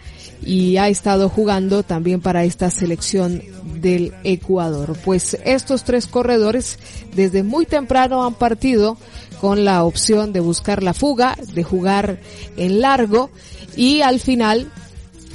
y 0.45 0.79
ha 0.79 0.89
estado 0.89 1.29
jugando 1.29 1.83
también 1.83 2.21
para 2.21 2.45
esta 2.45 2.71
selección 2.71 3.43
del 3.81 4.15
Ecuador. 4.25 4.97
Pues 5.05 5.37
estos 5.45 5.85
tres 5.85 6.07
corredores 6.07 6.79
desde 7.15 7.43
muy 7.43 7.67
temprano 7.67 8.25
han 8.25 8.35
partido 8.35 8.97
con 9.41 9.65
la 9.65 9.85
opción 9.85 10.33
de 10.33 10.41
buscar 10.41 10.83
la 10.83 10.95
fuga, 10.95 11.37
de 11.55 11.65
jugar 11.65 12.21
en 12.57 12.81
largo 12.81 13.31
y 13.77 14.03
al 14.03 14.21
final 14.21 14.71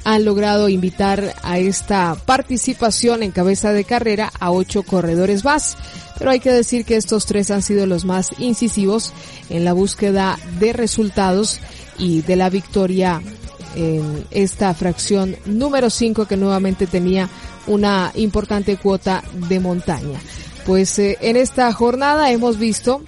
han 0.04 0.24
logrado 0.24 0.70
invitar 0.70 1.34
a 1.42 1.58
esta 1.58 2.16
participación 2.26 3.24
en 3.24 3.32
cabeza 3.32 3.74
de 3.74 3.84
carrera 3.84 4.32
a 4.40 4.52
ocho 4.52 4.84
corredores 4.84 5.44
más. 5.44 5.78
Pero 6.18 6.30
hay 6.30 6.40
que 6.40 6.52
decir 6.52 6.86
que 6.86 6.96
estos 6.96 7.26
tres 7.26 7.50
han 7.50 7.64
sido 7.64 7.88
los 7.88 8.06
más 8.06 8.30
incisivos 8.38 9.12
en 9.50 9.66
la 9.66 9.74
búsqueda 9.74 10.38
de 10.60 10.74
resultados 10.74 11.60
y 11.98 12.22
de 12.22 12.36
la 12.36 12.50
victoria 12.50 13.22
en 13.76 14.26
esta 14.32 14.74
fracción 14.74 15.36
número 15.46 15.90
5 15.90 16.28
que 16.28 16.38
nuevamente 16.38 16.88
tenía 16.88 17.28
una 17.68 18.12
importante 18.16 18.78
cuota 18.78 19.24
de 19.50 19.60
montaña. 19.60 20.20
Pues 20.66 20.98
eh, 21.00 21.18
en 21.22 21.36
esta 21.36 21.72
jornada 21.74 22.32
hemos 22.32 22.58
visto 22.58 23.02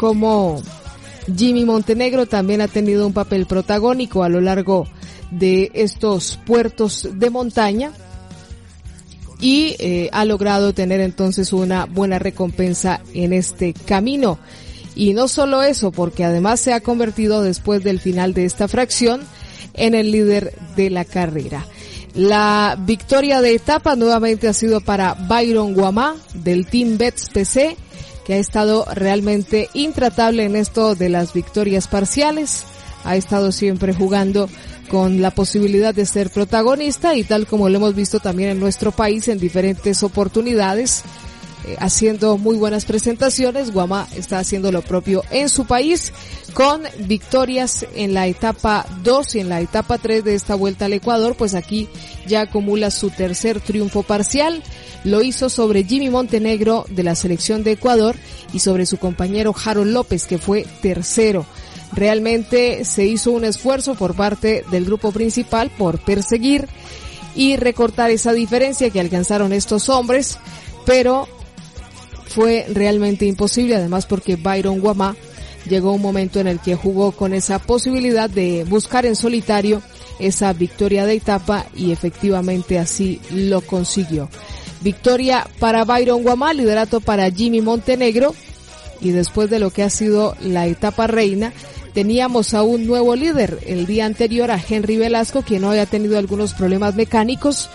cómo 0.00 0.62
Jimmy 1.36 1.66
Montenegro 1.66 2.24
también 2.24 2.62
ha 2.62 2.68
tenido 2.68 3.06
un 3.06 3.12
papel 3.12 3.44
protagónico 3.44 4.24
a 4.24 4.30
lo 4.30 4.40
largo 4.40 4.86
de 5.30 5.70
estos 5.74 6.38
puertos 6.46 7.06
de 7.12 7.28
montaña 7.28 7.92
y 9.42 9.76
eh, 9.78 10.08
ha 10.10 10.24
logrado 10.24 10.72
tener 10.72 11.00
entonces 11.00 11.52
una 11.52 11.84
buena 11.84 12.18
recompensa 12.18 13.02
en 13.12 13.34
este 13.34 13.74
camino. 13.74 14.38
Y 14.94 15.12
no 15.12 15.28
solo 15.28 15.62
eso, 15.62 15.92
porque 15.92 16.24
además 16.24 16.60
se 16.60 16.72
ha 16.72 16.80
convertido 16.80 17.42
después 17.42 17.84
del 17.84 18.00
final 18.00 18.32
de 18.32 18.46
esta 18.46 18.68
fracción 18.68 19.20
en 19.74 19.94
el 19.94 20.12
líder 20.12 20.54
de 20.76 20.88
la 20.88 21.04
carrera. 21.04 21.66
La 22.14 22.78
victoria 22.86 23.42
de 23.42 23.54
etapa 23.54 23.96
nuevamente 23.96 24.48
ha 24.48 24.54
sido 24.54 24.80
para 24.80 25.12
Byron 25.12 25.74
Guamá 25.74 26.16
del 26.32 26.66
Team 26.66 26.96
Bets 26.96 27.28
PC, 27.28 27.76
que 28.24 28.34
ha 28.34 28.38
estado 28.38 28.86
realmente 28.94 29.68
intratable 29.74 30.44
en 30.44 30.56
esto 30.56 30.94
de 30.94 31.08
las 31.08 31.32
victorias 31.32 31.88
parciales. 31.88 32.64
Ha 33.04 33.16
estado 33.16 33.52
siempre 33.52 33.94
jugando 33.94 34.48
con 34.90 35.22
la 35.22 35.30
posibilidad 35.30 35.94
de 35.94 36.04
ser 36.04 36.30
protagonista 36.30 37.14
y 37.14 37.24
tal 37.24 37.46
como 37.46 37.68
lo 37.68 37.76
hemos 37.76 37.94
visto 37.94 38.20
también 38.20 38.50
en 38.50 38.60
nuestro 38.60 38.92
país 38.92 39.28
en 39.28 39.38
diferentes 39.38 40.02
oportunidades, 40.02 41.02
eh, 41.66 41.76
haciendo 41.78 42.38
muy 42.38 42.56
buenas 42.56 42.84
presentaciones. 42.84 43.72
Guama 43.72 44.08
está 44.16 44.38
haciendo 44.38 44.72
lo 44.72 44.82
propio 44.82 45.22
en 45.30 45.48
su 45.48 45.66
país 45.66 46.12
con 46.54 46.82
victorias 47.00 47.86
en 47.94 48.14
la 48.14 48.26
etapa 48.26 48.86
2 49.02 49.36
y 49.36 49.40
en 49.40 49.48
la 49.48 49.60
etapa 49.60 49.98
3 49.98 50.24
de 50.24 50.34
esta 50.34 50.54
vuelta 50.54 50.86
al 50.86 50.92
Ecuador, 50.92 51.36
pues 51.36 51.54
aquí 51.54 51.88
ya 52.26 52.42
acumula 52.42 52.90
su 52.90 53.10
tercer 53.10 53.60
triunfo 53.60 54.02
parcial. 54.02 54.62
Lo 55.04 55.22
hizo 55.22 55.48
sobre 55.48 55.84
Jimmy 55.84 56.10
Montenegro 56.10 56.84
de 56.88 57.02
la 57.02 57.14
selección 57.14 57.62
de 57.62 57.72
Ecuador 57.72 58.16
y 58.52 58.58
sobre 58.58 58.86
su 58.86 58.98
compañero 58.98 59.54
Harold 59.64 59.92
López 59.92 60.26
que 60.26 60.38
fue 60.38 60.66
tercero. 60.82 61.46
Realmente 61.92 62.84
se 62.84 63.04
hizo 63.04 63.32
un 63.32 63.44
esfuerzo 63.44 63.94
por 63.94 64.14
parte 64.14 64.64
del 64.70 64.84
grupo 64.84 65.10
principal 65.12 65.70
por 65.70 65.98
perseguir 65.98 66.68
y 67.34 67.56
recortar 67.56 68.10
esa 68.10 68.32
diferencia 68.32 68.90
que 68.90 69.00
alcanzaron 69.00 69.52
estos 69.52 69.88
hombres, 69.88 70.38
pero 70.84 71.28
fue 72.30 72.64
realmente 72.72 73.26
imposible, 73.26 73.74
además 73.74 74.06
porque 74.06 74.36
Byron 74.36 74.80
Guamá 74.80 75.16
llegó 75.68 75.92
un 75.92 76.00
momento 76.00 76.40
en 76.40 76.46
el 76.46 76.60
que 76.60 76.76
jugó 76.76 77.12
con 77.12 77.34
esa 77.34 77.58
posibilidad 77.58 78.30
de 78.30 78.64
buscar 78.64 79.04
en 79.04 79.16
solitario 79.16 79.82
esa 80.20 80.52
victoria 80.52 81.06
de 81.06 81.14
etapa 81.14 81.66
y 81.74 81.90
efectivamente 81.90 82.78
así 82.78 83.20
lo 83.30 83.60
consiguió. 83.62 84.28
Victoria 84.80 85.46
para 85.58 85.84
Byron 85.84 86.22
Guamá, 86.22 86.54
liderato 86.54 87.00
para 87.00 87.30
Jimmy 87.30 87.60
Montenegro 87.60 88.34
y 89.00 89.10
después 89.10 89.50
de 89.50 89.58
lo 89.58 89.70
que 89.70 89.82
ha 89.82 89.90
sido 89.90 90.36
la 90.40 90.66
etapa 90.66 91.06
reina, 91.06 91.52
teníamos 91.94 92.54
a 92.54 92.62
un 92.62 92.86
nuevo 92.86 93.16
líder 93.16 93.58
el 93.66 93.86
día 93.86 94.06
anterior 94.06 94.50
a 94.50 94.62
Henry 94.66 94.96
Velasco, 94.96 95.42
quien 95.42 95.62
no 95.62 95.70
había 95.70 95.86
tenido 95.86 96.16
algunos 96.16 96.54
problemas 96.54 96.94
mecánicos, 96.94 97.68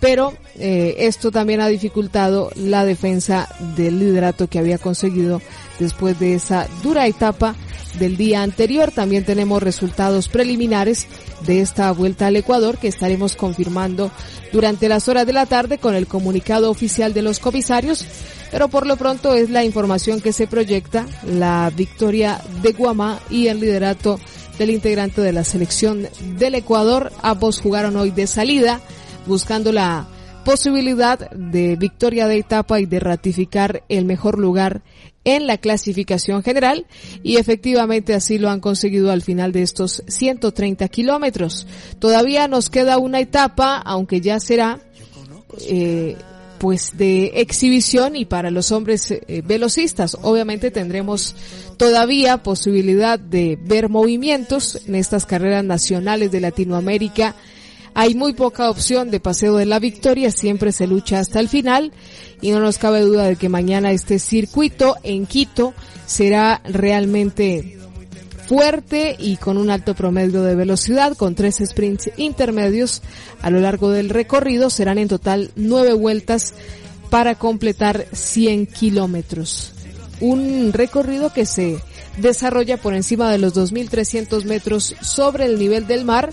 pero 0.00 0.34
eh, 0.58 0.94
esto 1.00 1.30
también 1.30 1.60
ha 1.60 1.68
dificultado 1.68 2.50
la 2.54 2.84
defensa 2.84 3.48
del 3.76 3.98
liderato 3.98 4.48
que 4.48 4.58
había 4.58 4.78
conseguido 4.78 5.40
después 5.78 6.18
de 6.18 6.34
esa 6.34 6.66
dura 6.82 7.06
etapa 7.06 7.54
del 7.98 8.16
día 8.16 8.42
anterior. 8.42 8.90
También 8.90 9.24
tenemos 9.24 9.62
resultados 9.62 10.28
preliminares 10.28 11.06
de 11.46 11.60
esta 11.60 11.90
vuelta 11.92 12.26
al 12.26 12.36
Ecuador 12.36 12.78
que 12.78 12.88
estaremos 12.88 13.36
confirmando 13.36 14.10
durante 14.52 14.88
las 14.88 15.08
horas 15.08 15.26
de 15.26 15.32
la 15.32 15.46
tarde 15.46 15.78
con 15.78 15.94
el 15.94 16.06
comunicado 16.06 16.70
oficial 16.70 17.12
de 17.12 17.22
los 17.22 17.38
comisarios, 17.38 18.04
pero 18.50 18.68
por 18.68 18.86
lo 18.86 18.96
pronto 18.96 19.34
es 19.34 19.50
la 19.50 19.64
información 19.64 20.20
que 20.20 20.32
se 20.32 20.46
proyecta, 20.46 21.06
la 21.26 21.70
victoria 21.74 22.40
de 22.62 22.72
Guamá 22.72 23.20
y 23.30 23.48
el 23.48 23.60
liderato 23.60 24.20
del 24.58 24.70
integrante 24.70 25.20
de 25.20 25.32
la 25.32 25.44
selección 25.44 26.08
del 26.38 26.54
Ecuador. 26.54 27.12
Ambos 27.22 27.60
jugaron 27.60 27.96
hoy 27.96 28.10
de 28.10 28.26
salida 28.26 28.80
buscando 29.26 29.72
la 29.72 30.06
posibilidad 30.44 31.30
de 31.30 31.74
victoria 31.76 32.28
de 32.28 32.38
etapa 32.38 32.78
y 32.78 32.86
de 32.86 33.00
ratificar 33.00 33.82
el 33.88 34.04
mejor 34.04 34.38
lugar 34.38 34.82
en 35.24 35.48
la 35.48 35.58
clasificación 35.58 36.44
general 36.44 36.86
y 37.24 37.36
efectivamente 37.36 38.14
así 38.14 38.38
lo 38.38 38.48
han 38.48 38.60
conseguido 38.60 39.10
al 39.10 39.22
final 39.22 39.50
de 39.50 39.62
estos 39.62 40.04
130 40.06 40.88
kilómetros. 40.88 41.66
Todavía 41.98 42.46
nos 42.46 42.70
queda 42.70 42.98
una 42.98 43.18
etapa, 43.18 43.78
aunque 43.78 44.20
ya 44.20 44.38
será 44.38 44.78
eh, 45.68 46.16
pues 46.58 46.96
de 46.96 47.32
exhibición 47.40 48.14
y 48.14 48.24
para 48.24 48.52
los 48.52 48.70
hombres 48.70 49.10
eh, 49.10 49.42
velocistas. 49.44 50.16
Obviamente 50.22 50.70
tendremos 50.70 51.34
todavía 51.76 52.44
posibilidad 52.44 53.18
de 53.18 53.58
ver 53.60 53.88
movimientos 53.88 54.80
en 54.86 54.94
estas 54.94 55.26
carreras 55.26 55.64
nacionales 55.64 56.30
de 56.30 56.40
Latinoamérica 56.40 57.34
hay 57.98 58.14
muy 58.14 58.34
poca 58.34 58.68
opción 58.68 59.10
de 59.10 59.20
paseo 59.20 59.56
de 59.56 59.64
la 59.64 59.78
victoria, 59.78 60.30
siempre 60.30 60.70
se 60.70 60.86
lucha 60.86 61.18
hasta 61.18 61.40
el 61.40 61.48
final 61.48 61.92
y 62.42 62.50
no 62.50 62.60
nos 62.60 62.76
cabe 62.76 63.00
duda 63.00 63.24
de 63.24 63.36
que 63.36 63.48
mañana 63.48 63.90
este 63.90 64.18
circuito 64.18 64.96
en 65.02 65.24
Quito 65.24 65.72
será 66.04 66.60
realmente 66.66 67.78
fuerte 68.46 69.16
y 69.18 69.38
con 69.38 69.56
un 69.56 69.70
alto 69.70 69.94
promedio 69.94 70.42
de 70.42 70.54
velocidad, 70.54 71.16
con 71.16 71.34
tres 71.34 71.62
sprints 71.64 72.10
intermedios 72.18 73.00
a 73.40 73.48
lo 73.48 73.60
largo 73.60 73.90
del 73.90 74.10
recorrido. 74.10 74.68
Serán 74.68 74.98
en 74.98 75.08
total 75.08 75.50
nueve 75.56 75.94
vueltas 75.94 76.52
para 77.08 77.34
completar 77.34 78.04
100 78.12 78.66
kilómetros. 78.66 79.72
Un 80.20 80.74
recorrido 80.74 81.32
que 81.32 81.46
se 81.46 81.78
desarrolla 82.18 82.76
por 82.76 82.92
encima 82.92 83.30
de 83.30 83.38
los 83.38 83.54
2.300 83.54 84.44
metros 84.44 84.94
sobre 85.00 85.46
el 85.46 85.58
nivel 85.58 85.86
del 85.86 86.04
mar 86.04 86.30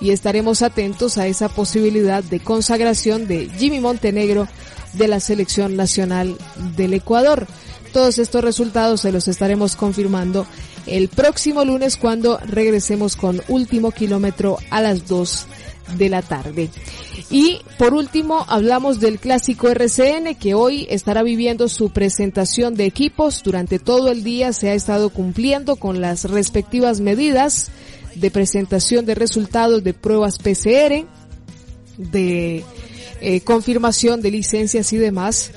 y 0.00 0.10
estaremos 0.10 0.62
atentos 0.62 1.18
a 1.18 1.26
esa 1.26 1.48
posibilidad 1.48 2.22
de 2.22 2.40
consagración 2.40 3.26
de 3.26 3.48
Jimmy 3.58 3.80
Montenegro 3.80 4.48
de 4.94 5.08
la 5.08 5.20
selección 5.20 5.76
nacional 5.76 6.36
del 6.76 6.94
Ecuador. 6.94 7.46
Todos 7.92 8.18
estos 8.18 8.42
resultados 8.42 9.02
se 9.02 9.12
los 9.12 9.28
estaremos 9.28 9.76
confirmando 9.76 10.46
el 10.86 11.08
próximo 11.08 11.64
lunes 11.64 11.96
cuando 11.96 12.38
regresemos 12.38 13.16
con 13.16 13.40
último 13.48 13.92
kilómetro 13.92 14.58
a 14.70 14.80
las 14.80 15.06
2 15.06 15.46
de 15.96 16.08
la 16.08 16.22
tarde. 16.22 16.70
Y 17.30 17.60
por 17.78 17.94
último 17.94 18.44
hablamos 18.48 19.00
del 19.00 19.18
clásico 19.18 19.68
RCN 19.68 20.34
que 20.34 20.54
hoy 20.54 20.86
estará 20.90 21.22
viviendo 21.22 21.68
su 21.68 21.90
presentación 21.90 22.74
de 22.74 22.86
equipos. 22.86 23.42
Durante 23.42 23.78
todo 23.78 24.10
el 24.10 24.24
día 24.24 24.52
se 24.52 24.70
ha 24.70 24.74
estado 24.74 25.10
cumpliendo 25.10 25.76
con 25.76 26.00
las 26.00 26.24
respectivas 26.24 27.00
medidas 27.00 27.70
de 28.16 28.30
presentación 28.30 29.06
de 29.06 29.14
resultados 29.14 29.82
de 29.82 29.94
pruebas 29.94 30.38
PCR, 30.38 31.06
de 31.96 32.64
eh, 33.20 33.40
confirmación 33.40 34.20
de 34.20 34.30
licencias 34.30 34.92
y 34.92 34.96
demás, 34.96 35.50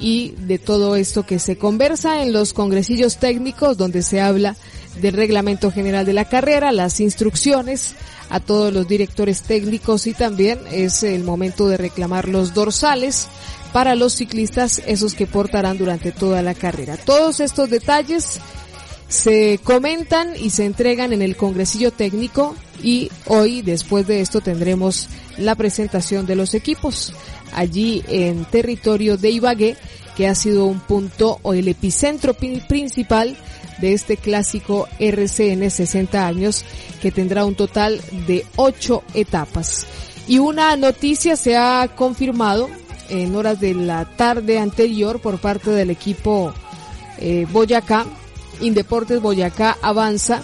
y 0.00 0.34
de 0.46 0.58
todo 0.58 0.96
esto 0.96 1.26
que 1.26 1.38
se 1.38 1.56
conversa 1.56 2.22
en 2.22 2.32
los 2.32 2.52
congresillos 2.52 3.18
técnicos 3.18 3.76
donde 3.76 4.02
se 4.02 4.20
habla 4.20 4.56
del 5.00 5.14
reglamento 5.14 5.70
general 5.70 6.06
de 6.06 6.14
la 6.14 6.24
carrera, 6.24 6.72
las 6.72 7.00
instrucciones 7.00 7.94
a 8.30 8.40
todos 8.40 8.72
los 8.72 8.88
directores 8.88 9.42
técnicos 9.42 10.06
y 10.06 10.14
también 10.14 10.60
es 10.70 11.02
el 11.02 11.24
momento 11.24 11.68
de 11.68 11.76
reclamar 11.76 12.28
los 12.28 12.54
dorsales 12.54 13.28
para 13.72 13.94
los 13.94 14.14
ciclistas, 14.14 14.82
esos 14.86 15.14
que 15.14 15.26
portarán 15.26 15.78
durante 15.78 16.12
toda 16.12 16.42
la 16.42 16.54
carrera. 16.54 16.96
Todos 16.96 17.40
estos 17.40 17.70
detalles 17.70 18.40
se 19.10 19.58
comentan 19.64 20.34
y 20.36 20.50
se 20.50 20.64
entregan 20.64 21.12
en 21.12 21.20
el 21.20 21.36
Congresillo 21.36 21.90
Técnico 21.90 22.54
y 22.80 23.10
hoy, 23.26 23.60
después 23.60 24.06
de 24.06 24.20
esto, 24.20 24.40
tendremos 24.40 25.08
la 25.36 25.56
presentación 25.56 26.26
de 26.26 26.36
los 26.36 26.54
equipos 26.54 27.12
allí 27.52 28.04
en 28.08 28.44
territorio 28.44 29.16
de 29.16 29.30
Ibagué, 29.30 29.76
que 30.16 30.28
ha 30.28 30.34
sido 30.36 30.66
un 30.66 30.78
punto 30.78 31.40
o 31.42 31.54
el 31.54 31.66
epicentro 31.66 32.34
principal 32.34 33.36
de 33.80 33.94
este 33.94 34.16
clásico 34.16 34.86
RCN 35.00 35.70
60 35.70 36.26
años 36.26 36.64
que 37.02 37.10
tendrá 37.10 37.44
un 37.44 37.56
total 37.56 38.00
de 38.28 38.46
ocho 38.56 39.02
etapas. 39.14 39.88
Y 40.28 40.38
una 40.38 40.76
noticia 40.76 41.34
se 41.34 41.56
ha 41.56 41.88
confirmado 41.96 42.70
en 43.08 43.34
horas 43.34 43.58
de 43.58 43.74
la 43.74 44.04
tarde 44.04 44.60
anterior 44.60 45.20
por 45.20 45.40
parte 45.40 45.70
del 45.70 45.90
equipo 45.90 46.54
eh, 47.18 47.46
Boyacá 47.50 48.06
Indeportes 48.60 49.20
Boyacá 49.20 49.76
avanza 49.82 50.42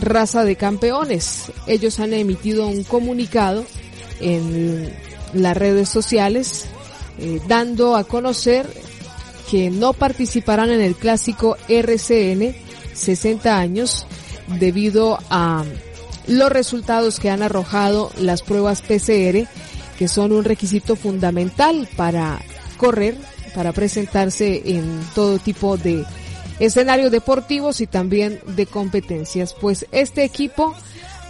raza 0.00 0.44
de 0.44 0.56
campeones. 0.56 1.52
Ellos 1.66 2.00
han 2.00 2.12
emitido 2.12 2.66
un 2.66 2.84
comunicado 2.84 3.64
en 4.20 4.92
las 5.32 5.56
redes 5.56 5.88
sociales 5.88 6.66
eh, 7.18 7.40
dando 7.46 7.96
a 7.96 8.04
conocer 8.04 8.66
que 9.50 9.70
no 9.70 9.92
participarán 9.92 10.70
en 10.70 10.80
el 10.80 10.96
clásico 10.96 11.56
RCN 11.68 12.54
60 12.94 13.58
años 13.58 14.06
debido 14.58 15.18
a 15.30 15.64
los 16.26 16.50
resultados 16.50 17.20
que 17.20 17.30
han 17.30 17.42
arrojado 17.42 18.10
las 18.18 18.42
pruebas 18.42 18.82
PCR 18.82 19.46
que 19.98 20.08
son 20.08 20.32
un 20.32 20.44
requisito 20.44 20.96
fundamental 20.96 21.88
para 21.96 22.40
correr, 22.76 23.16
para 23.54 23.72
presentarse 23.72 24.62
en 24.64 25.00
todo 25.14 25.38
tipo 25.38 25.76
de 25.76 26.04
escenarios 26.58 27.10
deportivos 27.10 27.80
y 27.80 27.86
también 27.86 28.40
de 28.46 28.66
competencias, 28.66 29.54
pues 29.54 29.86
este 29.92 30.24
equipo 30.24 30.74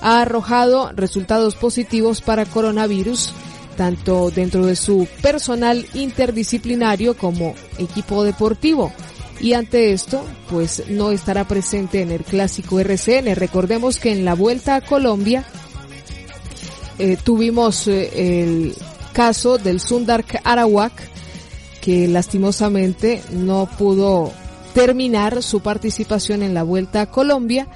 ha 0.01 0.21
arrojado 0.23 0.93
resultados 0.95 1.55
positivos 1.55 2.21
para 2.21 2.45
coronavirus, 2.45 3.33
tanto 3.77 4.31
dentro 4.31 4.67
de 4.67 4.77
su 4.77 5.09
personal 5.23 5.87
interdisciplinario 5.95 7.17
como 7.17 7.55
equipo 7.79 8.23
deportivo. 8.23 8.93
Y 9.41 9.55
ante 9.55 9.93
esto, 9.93 10.25
pues 10.49 10.85
no 10.89 11.11
estará 11.11 11.47
presente 11.49 12.03
en 12.03 12.13
el 12.13 12.23
clásico 12.23 12.79
RCN. 12.79 13.35
Recordemos 13.35 13.99
que 13.99 14.13
en 14.13 14.25
la 14.25 14.35
vuelta 14.35 14.77
a 14.77 14.81
Colombia 14.81 15.45
eh, 16.99 17.17
tuvimos 17.23 17.89
eh, 17.89 18.43
el 18.43 18.75
caso 19.13 19.59
del 19.59 19.81
Sundark 19.81 20.41
Arawak, 20.45 20.93
que 21.81 22.07
lastimosamente 22.09 23.23
no 23.33 23.69
pudo 23.79 24.33
terminar 24.75 25.43
su 25.43 25.61
participación 25.61 26.43
en 26.43 26.53
la 26.53 26.65
Vuelta 26.65 27.01
a 27.01 27.11
Colombia 27.11 27.69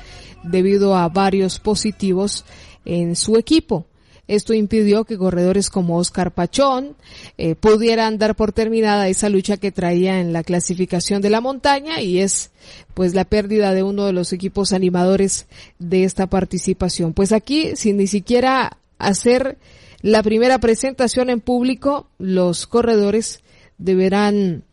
debido 0.43 0.97
a 0.97 1.09
varios 1.09 1.61
positivos 1.61 2.45
en 2.85 3.17
su 3.17 3.37
equipo. 3.37 3.87
Esto 4.27 4.53
impidió 4.53 5.05
que 5.05 5.17
corredores 5.17 5.71
como 5.71 5.97
Oscar 5.97 6.35
Pachón 6.35 6.97
eh, 7.39 7.55
pudieran 7.55 8.19
dar 8.19 8.37
por 8.37 8.53
terminada 8.53 9.09
esa 9.09 9.31
lucha 9.31 9.57
que 9.57 9.73
traía 9.73 10.21
en 10.21 10.35
la 10.35 10.43
clasificación 10.43 11.23
de 11.23 11.31
la 11.31 11.41
montaña 11.41 12.03
y 12.03 12.19
es 12.19 12.51
pues 12.93 13.15
la 13.15 13.25
pérdida 13.25 13.73
de 13.73 13.83
uno 13.83 14.05
de 14.05 14.13
los 14.13 14.35
equipos 14.35 14.75
animadores 14.75 15.47
de 15.79 16.05
esta 16.05 16.27
participación. 16.27 17.15
Pues 17.15 17.33
aquí, 17.33 17.75
sin 17.75 17.97
ni 17.97 18.07
siquiera 18.07 18.77
hacer 18.99 19.57
la 20.03 20.23
primera 20.23 20.59
presentación 20.59 21.31
en 21.31 21.41
público, 21.41 22.11
los 22.19 22.67
corredores 22.67 23.41
deberán 23.79 24.65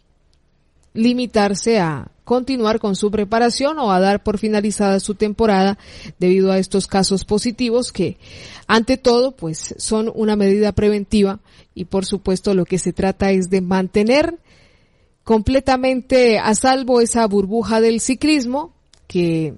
limitarse 0.93 1.80
a 1.80 2.11
continuar 2.26 2.80
con 2.80 2.95
su 2.95 3.11
preparación 3.11 3.80
o 3.80 3.91
a 3.91 3.99
dar 3.99 4.23
por 4.23 4.39
finalizada 4.39 4.99
su 4.99 5.15
temporada 5.15 5.78
debido 6.19 6.51
a 6.51 6.57
estos 6.57 6.88
casos 6.88 7.23
positivos 7.23 7.91
que 7.93 8.17
ante 8.67 8.97
todo 8.97 9.32
pues 9.32 9.76
son 9.78 10.11
una 10.13 10.36
medida 10.36 10.73
preventiva 10.73 11.39
y 11.73 11.86
por 11.86 12.05
supuesto 12.05 12.53
lo 12.53 12.65
que 12.65 12.80
se 12.80 12.91
trata 12.91 13.32
es 13.32 13.49
de 13.49 13.61
mantener 13.61 14.39
completamente 15.23 16.39
a 16.39 16.53
salvo 16.55 16.99
esa 16.99 17.26
burbuja 17.28 17.80
del 17.80 18.01
ciclismo 18.01 18.73
que 19.07 19.55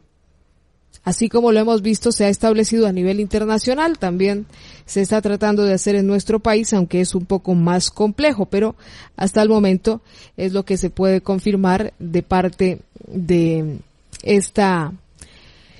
Así 1.07 1.29
como 1.29 1.53
lo 1.53 1.59
hemos 1.61 1.81
visto, 1.83 2.11
se 2.11 2.25
ha 2.25 2.27
establecido 2.27 2.85
a 2.85 2.91
nivel 2.91 3.21
internacional, 3.21 3.97
también 3.97 4.45
se 4.85 4.99
está 4.99 5.21
tratando 5.21 5.63
de 5.63 5.73
hacer 5.73 5.95
en 5.95 6.05
nuestro 6.05 6.41
país, 6.41 6.73
aunque 6.73 6.99
es 6.99 7.15
un 7.15 7.25
poco 7.25 7.55
más 7.55 7.91
complejo, 7.91 8.47
pero 8.47 8.75
hasta 9.15 9.41
el 9.41 9.47
momento 9.47 10.01
es 10.35 10.51
lo 10.51 10.65
que 10.65 10.75
se 10.75 10.89
puede 10.89 11.21
confirmar 11.21 11.93
de 11.97 12.23
parte 12.23 12.79
de 13.07 13.77
esta 14.21 14.91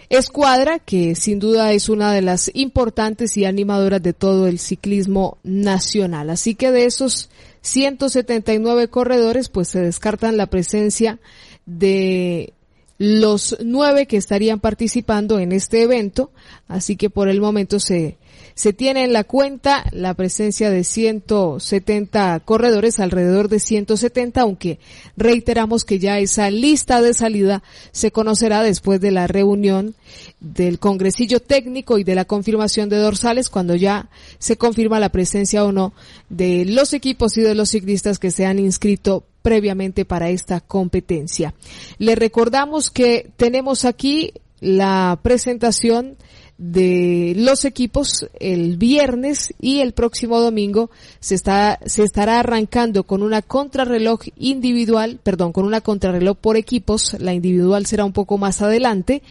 escuadra 0.07 0.79
que 0.79 1.13
sin 1.15 1.39
duda 1.39 1.73
es 1.73 1.89
una 1.89 2.13
de 2.13 2.21
las 2.21 2.49
importantes 2.53 3.35
y 3.35 3.43
animadoras 3.43 4.01
de 4.01 4.13
todo 4.13 4.47
el 4.47 4.59
ciclismo 4.59 5.39
nacional. 5.43 6.29
Así 6.29 6.55
que 6.55 6.71
de 6.71 6.85
esos 6.85 7.29
179 7.63 8.87
corredores, 8.87 9.49
pues 9.49 9.67
se 9.67 9.81
descartan 9.81 10.37
la 10.37 10.45
presencia 10.45 11.19
de 11.65 12.53
los 12.97 13.57
nueve 13.63 14.07
que 14.07 14.17
estarían 14.17 14.59
participando 14.59 15.39
en 15.39 15.51
este 15.51 15.83
evento. 15.83 16.31
Así 16.67 16.95
que 16.95 17.09
por 17.09 17.29
el 17.29 17.41
momento 17.41 17.79
se 17.79 18.17
se 18.57 18.73
tiene 18.73 19.03
en 19.03 19.13
la 19.13 19.23
cuenta 19.23 19.85
la 19.91 20.15
presencia 20.15 20.71
de 20.71 20.83
170 20.83 22.39
corredores, 22.39 22.99
alrededor 22.99 23.49
de 23.49 23.59
170, 23.59 24.41
aunque 24.41 24.79
reiteramos 25.15 25.85
que 25.85 25.99
ya 25.99 26.17
esa 26.17 26.49
lista 26.49 27.03
de 27.03 27.13
salida 27.13 27.61
se 27.91 28.11
conocerá 28.11 28.63
después 28.63 28.99
de 28.99 29.11
la 29.11 29.27
reunión 29.27 29.93
del 30.39 30.79
congresillo 30.79 31.39
técnico 31.39 31.99
y 31.99 32.03
de 32.03 32.15
la 32.15 32.25
confirmación 32.25 32.89
de 32.89 32.97
dorsales 32.97 33.49
cuando 33.49 33.75
ya 33.75 34.09
se 34.39 34.57
confirma 34.57 34.99
la 34.99 35.09
presencia 35.09 35.63
o 35.63 35.71
no 35.71 35.93
de 36.29 36.65
los 36.65 36.93
equipos 36.93 37.37
y 37.37 37.41
de 37.41 37.53
los 37.53 37.69
ciclistas 37.69 38.17
que 38.17 38.31
se 38.31 38.47
han 38.47 38.57
inscrito 38.57 39.23
previamente 39.47 40.03
para 40.03 40.29
esta 40.29 40.59
competencia. 40.59 41.53
Le 41.99 42.15
recordamos 42.15 42.89
que 42.89 43.31
tenemos 43.37 43.85
aquí 43.85 44.33
la 44.59 45.17
presentación 45.23 46.17
de 46.57 47.33
los 47.37 47.63
equipos 47.63 48.27
el 48.41 48.75
viernes 48.75 49.53
y 49.61 49.79
el 49.79 49.93
próximo 49.93 50.41
domingo. 50.41 50.89
Se 51.21 51.33
está 51.33 51.79
se 51.85 52.03
estará 52.03 52.41
arrancando 52.41 53.03
con 53.03 53.23
una 53.23 53.41
contrarreloj 53.41 54.19
individual, 54.35 55.17
perdón, 55.23 55.53
con 55.53 55.63
una 55.63 55.79
contrarreloj 55.79 56.35
por 56.35 56.57
equipos, 56.57 57.15
la 57.17 57.33
individual 57.33 57.85
será 57.85 58.03
un 58.03 58.11
poco 58.11 58.37
más 58.37 58.61
adelante, 58.61 59.21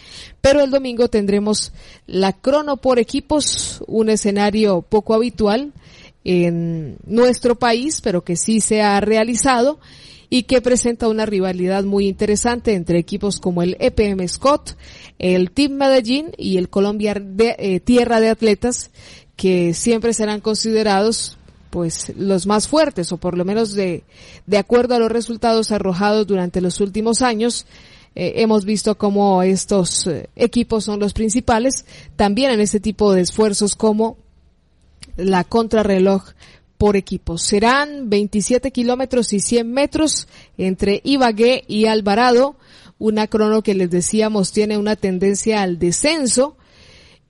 pero 0.40 0.62
el 0.62 0.70
domingo 0.70 1.08
tendremos 1.08 1.74
la 2.06 2.32
crono 2.32 2.78
por 2.78 2.98
equipos, 2.98 3.84
un 3.86 4.08
escenario 4.08 4.80
poco 4.80 5.12
habitual 5.12 5.74
en 6.28 6.98
nuestro 7.06 7.54
país, 7.54 8.00
pero 8.02 8.24
que 8.24 8.34
sí 8.34 8.60
se 8.60 8.82
ha 8.82 9.00
realizado 9.00 9.78
y 10.28 10.42
que 10.42 10.60
presenta 10.60 11.06
una 11.06 11.24
rivalidad 11.24 11.84
muy 11.84 12.08
interesante 12.08 12.74
entre 12.74 12.98
equipos 12.98 13.38
como 13.38 13.62
el 13.62 13.76
EPM 13.78 14.26
Scott, 14.26 14.76
el 15.20 15.52
Team 15.52 15.74
Medellín 15.74 16.32
y 16.36 16.56
el 16.56 16.68
Colombia 16.68 17.14
de, 17.14 17.54
eh, 17.60 17.78
Tierra 17.78 18.18
de 18.18 18.30
Atletas, 18.30 18.90
que 19.36 19.72
siempre 19.72 20.12
serán 20.14 20.40
considerados 20.40 21.38
pues 21.70 22.12
los 22.16 22.46
más 22.46 22.66
fuertes 22.66 23.12
o 23.12 23.18
por 23.18 23.38
lo 23.38 23.44
menos 23.44 23.74
de, 23.74 24.02
de 24.46 24.58
acuerdo 24.58 24.96
a 24.96 24.98
los 24.98 25.12
resultados 25.12 25.70
arrojados 25.70 26.26
durante 26.26 26.60
los 26.60 26.80
últimos 26.80 27.22
años, 27.22 27.66
eh, 28.16 28.42
hemos 28.42 28.64
visto 28.64 28.98
cómo 28.98 29.44
estos 29.44 30.08
eh, 30.08 30.28
equipos 30.34 30.84
son 30.84 30.98
los 30.98 31.12
principales, 31.12 31.84
también 32.16 32.50
en 32.50 32.60
este 32.60 32.80
tipo 32.80 33.12
de 33.12 33.20
esfuerzos 33.20 33.76
como 33.76 34.16
la 35.16 35.44
contrarreloj 35.44 36.22
por 36.78 36.96
equipos. 36.96 37.42
Serán 37.42 38.10
27 38.10 38.70
kilómetros 38.70 39.32
y 39.32 39.40
100 39.40 39.70
metros 39.70 40.28
entre 40.58 41.00
Ibagué 41.04 41.64
y 41.66 41.86
Alvarado, 41.86 42.56
una 42.98 43.26
crono 43.26 43.62
que 43.62 43.74
les 43.74 43.90
decíamos 43.90 44.52
tiene 44.52 44.78
una 44.78 44.96
tendencia 44.96 45.62
al 45.62 45.78
descenso. 45.78 46.56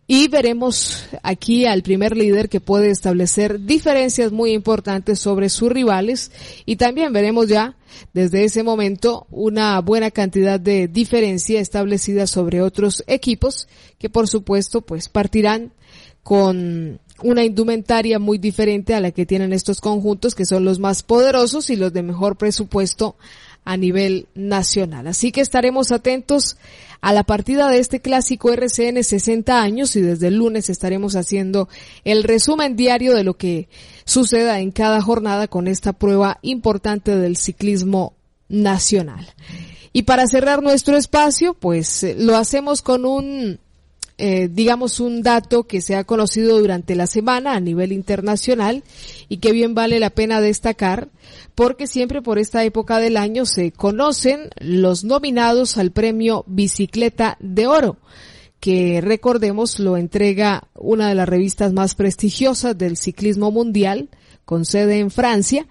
Y 0.08 0.28
veremos 0.28 1.04
aquí 1.24 1.66
al 1.66 1.82
primer 1.82 2.16
líder 2.16 2.48
que 2.48 2.60
puede 2.60 2.90
establecer 2.90 3.62
diferencias 3.62 4.30
muy 4.30 4.52
importantes 4.52 5.18
sobre 5.18 5.48
sus 5.48 5.72
rivales 5.72 6.30
y 6.64 6.76
también 6.76 7.12
veremos 7.12 7.48
ya 7.48 7.76
desde 8.12 8.44
ese 8.44 8.62
momento 8.62 9.26
una 9.32 9.80
buena 9.80 10.12
cantidad 10.12 10.60
de 10.60 10.86
diferencia 10.86 11.60
establecida 11.60 12.28
sobre 12.28 12.62
otros 12.62 13.02
equipos 13.08 13.66
que 13.98 14.08
por 14.08 14.28
supuesto 14.28 14.80
pues 14.80 15.08
partirán 15.08 15.72
con 16.22 17.00
una 17.22 17.44
indumentaria 17.44 18.18
muy 18.18 18.38
diferente 18.38 18.94
a 18.94 19.00
la 19.00 19.10
que 19.10 19.26
tienen 19.26 19.52
estos 19.52 19.80
conjuntos 19.80 20.34
que 20.34 20.44
son 20.44 20.64
los 20.64 20.78
más 20.78 21.02
poderosos 21.02 21.70
y 21.70 21.76
los 21.76 21.92
de 21.92 22.02
mejor 22.02 22.36
presupuesto 22.36 23.16
a 23.64 23.76
nivel 23.76 24.28
nacional. 24.34 25.08
Así 25.08 25.32
que 25.32 25.40
estaremos 25.40 25.92
atentos 25.92 26.56
a 27.00 27.12
la 27.12 27.24
partida 27.24 27.68
de 27.68 27.78
este 27.78 28.00
clásico 28.00 28.52
RCN 28.52 29.02
60 29.02 29.60
años 29.60 29.96
y 29.96 30.00
desde 30.00 30.28
el 30.28 30.36
lunes 30.36 30.70
estaremos 30.70 31.16
haciendo 31.16 31.68
el 32.04 32.22
resumen 32.22 32.76
diario 32.76 33.14
de 33.14 33.24
lo 33.24 33.36
que 33.36 33.68
suceda 34.04 34.60
en 34.60 34.70
cada 34.70 35.02
jornada 35.02 35.48
con 35.48 35.66
esta 35.66 35.92
prueba 35.92 36.38
importante 36.42 37.16
del 37.16 37.36
ciclismo 37.36 38.14
nacional. 38.48 39.26
Y 39.92 40.02
para 40.02 40.26
cerrar 40.26 40.62
nuestro 40.62 40.96
espacio, 40.96 41.54
pues 41.54 42.06
lo 42.18 42.36
hacemos 42.36 42.82
con 42.82 43.04
un 43.04 43.58
eh, 44.18 44.48
digamos, 44.50 44.98
un 45.00 45.22
dato 45.22 45.64
que 45.64 45.82
se 45.82 45.94
ha 45.94 46.04
conocido 46.04 46.58
durante 46.58 46.94
la 46.94 47.06
semana 47.06 47.54
a 47.54 47.60
nivel 47.60 47.92
internacional 47.92 48.82
y 49.28 49.38
que 49.38 49.52
bien 49.52 49.74
vale 49.74 50.00
la 50.00 50.10
pena 50.10 50.40
destacar 50.40 51.08
porque 51.54 51.86
siempre 51.86 52.22
por 52.22 52.38
esta 52.38 52.64
época 52.64 52.98
del 52.98 53.16
año 53.16 53.44
se 53.44 53.72
conocen 53.72 54.48
los 54.58 55.04
nominados 55.04 55.76
al 55.76 55.90
premio 55.90 56.44
Bicicleta 56.46 57.36
de 57.40 57.66
Oro 57.66 57.98
que 58.60 59.00
recordemos 59.00 59.78
lo 59.78 59.96
entrega 59.96 60.68
una 60.74 61.08
de 61.08 61.14
las 61.14 61.28
revistas 61.28 61.72
más 61.72 61.94
prestigiosas 61.94 62.76
del 62.76 62.96
ciclismo 62.96 63.50
mundial, 63.50 64.08
con 64.44 64.64
sede 64.64 64.98
en 64.98 65.10
Francia, 65.10 65.66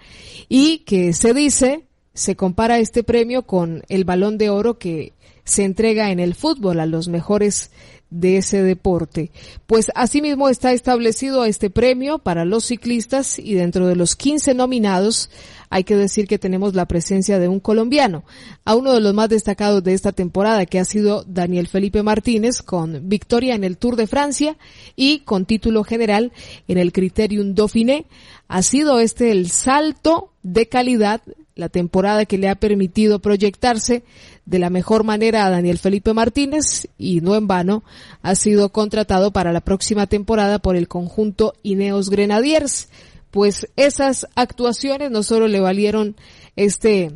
y 0.50 0.80
que 0.80 1.14
se 1.14 1.34
dice, 1.34 1.86
se 2.14 2.36
compara 2.36 2.80
este 2.80 3.04
premio 3.04 3.44
con 3.44 3.84
el 3.90 4.06
balón 4.06 4.38
de 4.38 4.50
oro 4.50 4.78
que 4.78 5.14
se 5.44 5.64
entrega 5.64 6.12
en 6.12 6.20
el 6.20 6.36
fútbol 6.36 6.80
a 6.80 6.86
los 6.86 7.08
mejores 7.08 7.72
de 8.16 8.38
ese 8.38 8.64
deporte. 8.64 9.32
Pues 9.68 9.92
asimismo 9.94 10.50
está 10.50 10.72
establecido 10.72 11.46
este 11.46 11.70
premio 11.70 12.20
para 12.20 12.46
los 12.46 12.66
ciclistas 12.66 13.38
y 13.38 13.54
dentro 13.54 13.88
de 13.88 13.96
los 13.96 14.16
15 14.16 14.54
nominados 14.54 15.30
hay 15.70 15.84
que 15.84 15.96
decir 15.96 16.28
que 16.28 16.40
tenemos 16.40 16.74
la 16.76 16.86
presencia 16.86 17.40
de 17.40 17.48
un 17.48 17.60
colombiano, 17.60 18.24
a 18.64 18.76
uno 18.76 18.94
de 18.94 19.02
los 19.02 19.14
más 19.14 19.30
destacados 19.30 19.84
de 19.84 19.94
esta 19.94 20.12
temporada 20.14 20.66
que 20.66 20.80
ha 20.80 20.86
sido 20.86 21.24
Daniel 21.28 21.68
Felipe 21.68 22.04
Martínez 22.04 22.62
con 22.62 23.10
victoria 23.10 23.56
en 23.56 23.64
el 23.64 23.78
Tour 23.78 23.96
de 23.96 24.08
Francia 24.08 24.58
y 24.96 25.20
con 25.20 25.46
título 25.46 25.84
general 25.84 26.32
en 26.68 26.78
el 26.78 26.94
Criterium 26.94 27.56
Dauphiné. 27.56 28.06
Ha 28.48 28.62
sido 28.62 29.00
este 29.00 29.32
el 29.32 29.50
salto 29.50 30.32
de 30.44 30.68
calidad, 30.68 31.22
la 31.56 31.70
temporada 31.70 32.26
que 32.26 32.38
le 32.38 32.50
ha 32.50 32.56
permitido 32.56 33.20
proyectarse 33.20 34.04
de 34.46 34.60
la 34.60 34.70
mejor 34.70 35.06
manera 35.06 35.46
a 35.46 35.50
Daniel 35.50 35.78
Felipe 35.78 36.14
Martínez 36.14 36.90
y 36.98 37.22
no 37.22 37.36
en 37.36 37.48
vano 37.48 37.84
ha 38.22 38.36
sido 38.36 38.70
contratado 38.70 39.32
para 39.32 39.54
la 39.54 39.62
próxima 39.62 40.06
temporada 40.06 40.60
por 40.60 40.76
el 40.76 40.90
conjunto 40.90 41.54
Ineos 41.64 42.10
Grenadiers. 42.10 42.90
Pues 43.32 43.70
esas 43.78 44.28
actuaciones 44.36 45.12
no 45.12 45.24
solo 45.24 45.48
le 45.48 45.62
valieron 45.62 46.18
este 46.58 47.12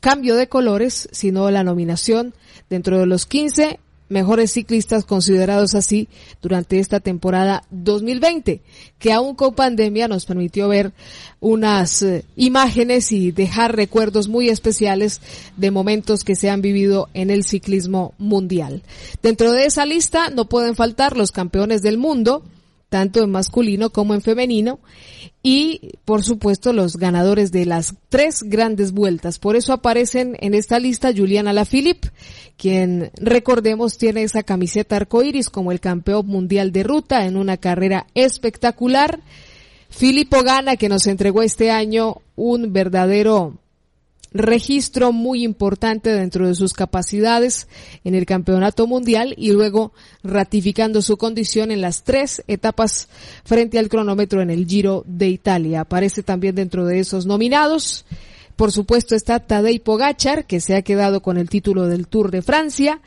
cambio 0.00 0.36
de 0.36 0.48
colores, 0.48 1.08
sino 1.12 1.50
la 1.50 1.64
nominación 1.64 2.34
dentro 2.68 2.98
de 2.98 3.06
los 3.06 3.24
15 3.24 3.80
mejores 4.08 4.52
ciclistas 4.52 5.04
considerados 5.04 5.74
así 5.74 6.08
durante 6.42 6.78
esta 6.78 7.00
temporada 7.00 7.64
2020, 7.70 8.60
que 8.98 9.12
aún 9.12 9.34
con 9.34 9.54
pandemia 9.54 10.08
nos 10.08 10.26
permitió 10.26 10.68
ver 10.68 10.92
unas 11.40 12.02
eh, 12.02 12.24
imágenes 12.36 13.12
y 13.12 13.30
dejar 13.30 13.76
recuerdos 13.76 14.28
muy 14.28 14.48
especiales 14.48 15.20
de 15.56 15.70
momentos 15.70 16.24
que 16.24 16.36
se 16.36 16.50
han 16.50 16.62
vivido 16.62 17.08
en 17.14 17.30
el 17.30 17.44
ciclismo 17.44 18.14
mundial. 18.18 18.82
Dentro 19.22 19.52
de 19.52 19.66
esa 19.66 19.86
lista 19.86 20.30
no 20.30 20.48
pueden 20.48 20.74
faltar 20.74 21.16
los 21.16 21.32
campeones 21.32 21.82
del 21.82 21.98
mundo, 21.98 22.42
tanto 22.88 23.22
en 23.22 23.30
masculino 23.30 23.90
como 23.90 24.14
en 24.14 24.22
femenino, 24.22 24.80
y 25.42 25.92
por 26.04 26.24
supuesto 26.24 26.72
los 26.72 26.96
ganadores 26.96 27.52
de 27.52 27.66
las 27.66 27.94
tres 28.08 28.42
grandes 28.42 28.92
vueltas. 28.92 29.38
Por 29.38 29.56
eso 29.56 29.72
aparecen 29.72 30.36
en 30.40 30.54
esta 30.54 30.78
lista 30.78 31.12
Juliana 31.14 31.52
Lafilippe, 31.52 32.10
quien 32.56 33.10
recordemos 33.16 33.98
tiene 33.98 34.22
esa 34.22 34.42
camiseta 34.42 34.96
arcoíris 34.96 35.50
como 35.50 35.72
el 35.72 35.80
campeón 35.80 36.26
mundial 36.26 36.72
de 36.72 36.82
ruta 36.82 37.26
en 37.26 37.36
una 37.36 37.56
carrera 37.56 38.06
espectacular. 38.14 39.20
Filippo 39.90 40.42
Gana 40.42 40.76
que 40.76 40.88
nos 40.88 41.06
entregó 41.06 41.42
este 41.42 41.70
año 41.70 42.20
un 42.36 42.72
verdadero 42.72 43.58
registro 44.32 45.12
muy 45.12 45.44
importante 45.44 46.10
dentro 46.12 46.46
de 46.46 46.54
sus 46.54 46.72
capacidades 46.72 47.68
en 48.04 48.14
el 48.14 48.26
campeonato 48.26 48.86
mundial 48.86 49.34
y 49.36 49.52
luego 49.52 49.92
ratificando 50.22 51.02
su 51.02 51.16
condición 51.16 51.70
en 51.70 51.80
las 51.80 52.04
tres 52.04 52.42
etapas 52.46 53.08
frente 53.44 53.78
al 53.78 53.88
cronómetro 53.88 54.42
en 54.42 54.50
el 54.50 54.66
Giro 54.66 55.04
de 55.06 55.28
Italia. 55.28 55.80
Aparece 55.80 56.22
también 56.22 56.54
dentro 56.54 56.84
de 56.84 57.00
esos 57.00 57.26
nominados. 57.26 58.04
Por 58.56 58.72
supuesto 58.72 59.14
está 59.14 59.40
Tadej 59.40 59.82
Pogachar, 59.82 60.46
que 60.46 60.60
se 60.60 60.74
ha 60.74 60.82
quedado 60.82 61.22
con 61.22 61.38
el 61.38 61.48
título 61.48 61.86
del 61.86 62.08
Tour 62.08 62.30
de 62.30 62.42
Francia. 62.42 63.00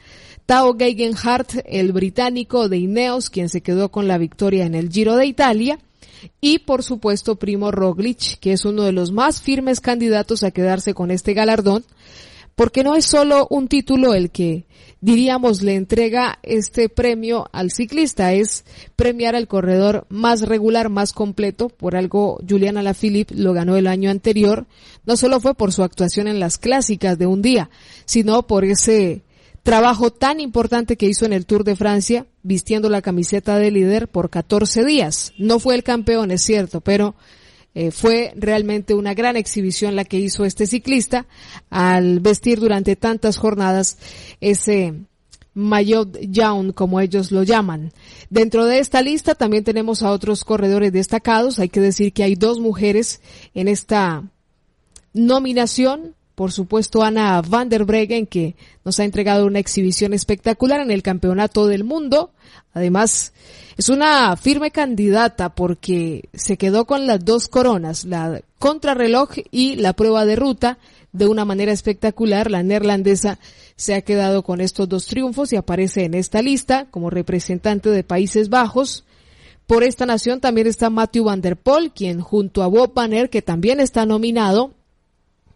Tao 0.45 0.75
Geigenhardt, 0.77 1.61
el 1.65 1.91
británico 1.91 2.67
de 2.67 2.77
Ineos, 2.77 3.29
quien 3.29 3.49
se 3.49 3.61
quedó 3.61 3.91
con 3.91 4.07
la 4.07 4.17
victoria 4.17 4.65
en 4.65 4.75
el 4.75 4.89
Giro 4.89 5.15
de 5.15 5.25
Italia 5.25 5.79
y 6.39 6.59
por 6.59 6.83
supuesto 6.83 7.35
Primo 7.35 7.71
Roglic, 7.71 8.39
que 8.39 8.53
es 8.53 8.65
uno 8.65 8.83
de 8.83 8.91
los 8.91 9.11
más 9.11 9.41
firmes 9.41 9.79
candidatos 9.79 10.43
a 10.43 10.51
quedarse 10.51 10.93
con 10.93 11.11
este 11.11 11.33
galardón, 11.33 11.83
porque 12.55 12.83
no 12.83 12.95
es 12.95 13.05
solo 13.05 13.47
un 13.49 13.67
título 13.67 14.13
el 14.13 14.29
que 14.29 14.65
diríamos 14.99 15.63
le 15.63 15.75
entrega 15.75 16.37
este 16.43 16.87
premio 16.87 17.49
al 17.51 17.71
ciclista, 17.71 18.33
es 18.33 18.65
premiar 18.95 19.35
al 19.35 19.47
corredor 19.47 20.05
más 20.09 20.41
regular, 20.41 20.89
más 20.89 21.11
completo, 21.11 21.69
por 21.69 21.95
algo 21.95 22.39
Juliana 22.47 22.81
Alaphilippe 22.81 23.35
lo 23.35 23.53
ganó 23.53 23.75
el 23.77 23.87
año 23.87 24.11
anterior, 24.11 24.67
no 25.05 25.17
solo 25.17 25.39
fue 25.39 25.55
por 25.55 25.73
su 25.73 25.83
actuación 25.83 26.27
en 26.27 26.39
las 26.39 26.57
clásicas 26.57 27.17
de 27.17 27.25
un 27.25 27.41
día, 27.41 27.69
sino 28.05 28.45
por 28.45 28.63
ese 28.63 29.23
trabajo 29.63 30.11
tan 30.11 30.39
importante 30.39 30.97
que 30.97 31.07
hizo 31.07 31.25
en 31.25 31.33
el 31.33 31.45
Tour 31.45 31.63
de 31.63 31.75
Francia, 31.75 32.25
vistiendo 32.43 32.89
la 32.89 33.01
camiseta 33.01 33.57
de 33.57 33.71
líder 33.71 34.07
por 34.07 34.29
14 34.29 34.83
días. 34.83 35.33
No 35.37 35.59
fue 35.59 35.75
el 35.75 35.83
campeón, 35.83 36.31
es 36.31 36.41
cierto, 36.41 36.81
pero 36.81 37.15
eh, 37.73 37.91
fue 37.91 38.33
realmente 38.35 38.93
una 38.95 39.13
gran 39.13 39.37
exhibición 39.37 39.95
la 39.95 40.03
que 40.03 40.17
hizo 40.17 40.43
este 40.45 40.67
ciclista 40.67 41.25
al 41.69 42.19
vestir 42.19 42.59
durante 42.59 42.95
tantas 42.95 43.37
jornadas 43.37 43.97
ese 44.41 44.93
maillot 45.53 46.17
jaune, 46.31 46.73
como 46.73 46.99
ellos 46.99 47.31
lo 47.31 47.43
llaman. 47.43 47.91
Dentro 48.29 48.65
de 48.65 48.79
esta 48.79 49.01
lista 49.01 49.35
también 49.35 49.63
tenemos 49.63 50.01
a 50.01 50.11
otros 50.11 50.43
corredores 50.43 50.91
destacados. 50.91 51.59
Hay 51.59 51.69
que 51.69 51.81
decir 51.81 52.13
que 52.13 52.23
hay 52.23 52.35
dos 52.35 52.59
mujeres 52.59 53.21
en 53.53 53.67
esta 53.67 54.23
nominación 55.13 56.15
por 56.35 56.51
supuesto 56.51 57.03
Ana 57.03 57.41
van 57.41 57.69
der 57.69 57.85
Breggen, 57.85 58.25
que 58.25 58.55
nos 58.83 58.99
ha 58.99 59.03
entregado 59.03 59.45
una 59.45 59.59
exhibición 59.59 60.13
espectacular 60.13 60.79
en 60.79 60.91
el 60.91 61.03
Campeonato 61.03 61.67
del 61.67 61.83
Mundo. 61.83 62.31
Además, 62.73 63.33
es 63.77 63.89
una 63.89 64.35
firme 64.37 64.71
candidata 64.71 65.49
porque 65.49 66.29
se 66.33 66.57
quedó 66.57 66.85
con 66.85 67.07
las 67.07 67.23
dos 67.23 67.47
coronas, 67.47 68.05
la 68.05 68.41
contrarreloj 68.59 69.29
y 69.51 69.75
la 69.75 69.93
prueba 69.93 70.25
de 70.25 70.35
ruta, 70.35 70.77
de 71.11 71.27
una 71.27 71.45
manera 71.45 71.71
espectacular. 71.71 72.49
La 72.49 72.63
neerlandesa 72.63 73.39
se 73.75 73.93
ha 73.95 74.01
quedado 74.01 74.43
con 74.43 74.61
estos 74.61 74.87
dos 74.87 75.07
triunfos 75.07 75.51
y 75.51 75.57
aparece 75.57 76.05
en 76.05 76.13
esta 76.13 76.41
lista 76.41 76.87
como 76.91 77.09
representante 77.09 77.89
de 77.89 78.03
Países 78.03 78.49
Bajos. 78.49 79.03
Por 79.67 79.83
esta 79.83 80.05
nación 80.05 80.41
también 80.41 80.67
está 80.67 80.89
Matthew 80.89 81.25
Van 81.25 81.41
der 81.41 81.57
Poel, 81.57 81.91
quien 81.91 82.19
junto 82.19 82.63
a 82.63 82.67
Bob 82.67 82.93
Banner, 82.93 83.29
que 83.29 83.41
también 83.41 83.79
está 83.79 84.05
nominado, 84.05 84.71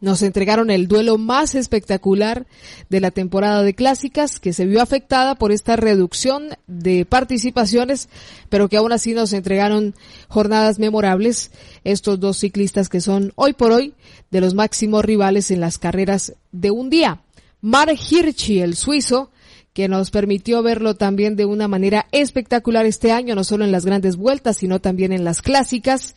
nos 0.06 0.22
entregaron 0.22 0.70
el 0.70 0.88
duelo 0.88 1.18
más 1.18 1.56
espectacular 1.56 2.46
de 2.92 3.02
la 3.02 3.10
temporada 3.10 3.64
de 3.64 3.74
clásicas 3.74 4.40
que 4.40 4.54
se 4.54 4.68
vio 4.68 4.80
afectada 4.80 5.34
por 5.34 5.52
esta 5.52 5.78
reducción 5.78 6.50
de 6.68 7.06
participaciones, 7.06 8.08
pero 8.50 8.70
que 8.70 8.78
aún 8.78 8.92
así 8.92 9.16
nos 9.16 9.34
entregaron 9.34 9.96
jornadas 10.28 10.78
memorables 10.78 11.50
estos 11.84 12.20
dos 12.20 12.38
ciclistas 12.38 12.88
que 12.88 13.02
son 13.02 13.34
hoy 13.34 13.54
por 13.54 13.72
hoy 13.72 13.96
de 14.30 14.42
los 14.42 14.54
máximos 14.54 15.04
rivales 15.04 15.50
en 15.50 15.60
las 15.60 15.80
carreras 15.80 16.34
de 16.52 16.70
un 16.70 16.92
día. 16.92 17.24
Mark 17.62 17.98
Hirschi, 18.12 18.60
el 18.60 18.76
suizo, 18.76 19.32
que 19.74 19.88
nos 19.88 20.12
permitió 20.12 20.62
verlo 20.62 20.94
también 20.94 21.36
de 21.36 21.46
una 21.46 21.68
manera 21.68 22.06
espectacular 22.12 22.86
este 22.86 23.12
año, 23.12 23.34
no 23.34 23.44
solo 23.44 23.66
en 23.66 23.72
las 23.72 23.88
grandes 23.88 24.18
vueltas, 24.18 24.58
sino 24.58 24.80
también 24.80 25.14
en 25.14 25.24
las 25.24 25.42
clásicas 25.42 26.16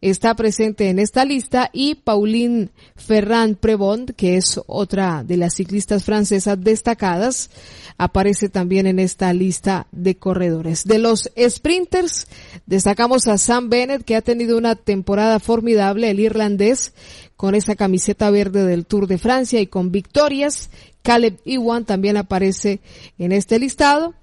está 0.00 0.34
presente 0.34 0.90
en 0.90 0.98
esta 0.98 1.24
lista 1.24 1.70
y 1.72 1.96
Pauline 1.96 2.70
Ferrand 2.96 3.56
Prevont, 3.56 4.10
que 4.12 4.36
es 4.36 4.60
otra 4.66 5.24
de 5.24 5.36
las 5.36 5.54
ciclistas 5.54 6.04
francesas 6.04 6.58
destacadas, 6.60 7.50
aparece 7.96 8.48
también 8.48 8.86
en 8.86 9.00
esta 9.00 9.32
lista 9.32 9.88
de 9.90 10.16
corredores. 10.16 10.84
De 10.84 10.98
los 10.98 11.30
sprinters, 11.48 12.28
destacamos 12.66 13.26
a 13.26 13.38
Sam 13.38 13.68
Bennett, 13.68 14.04
que 14.04 14.14
ha 14.16 14.22
tenido 14.22 14.56
una 14.56 14.76
temporada 14.76 15.40
formidable, 15.40 16.10
el 16.10 16.20
irlandés, 16.20 16.92
con 17.36 17.54
esa 17.54 17.76
camiseta 17.76 18.30
verde 18.30 18.64
del 18.64 18.86
Tour 18.86 19.06
de 19.06 19.18
Francia 19.18 19.60
y 19.60 19.66
con 19.66 19.92
victorias. 19.92 20.70
Caleb 21.02 21.38
Iwan 21.44 21.84
también 21.84 22.16
aparece 22.16 22.80
en 23.18 23.32
este 23.32 23.58
listado. 23.58 24.14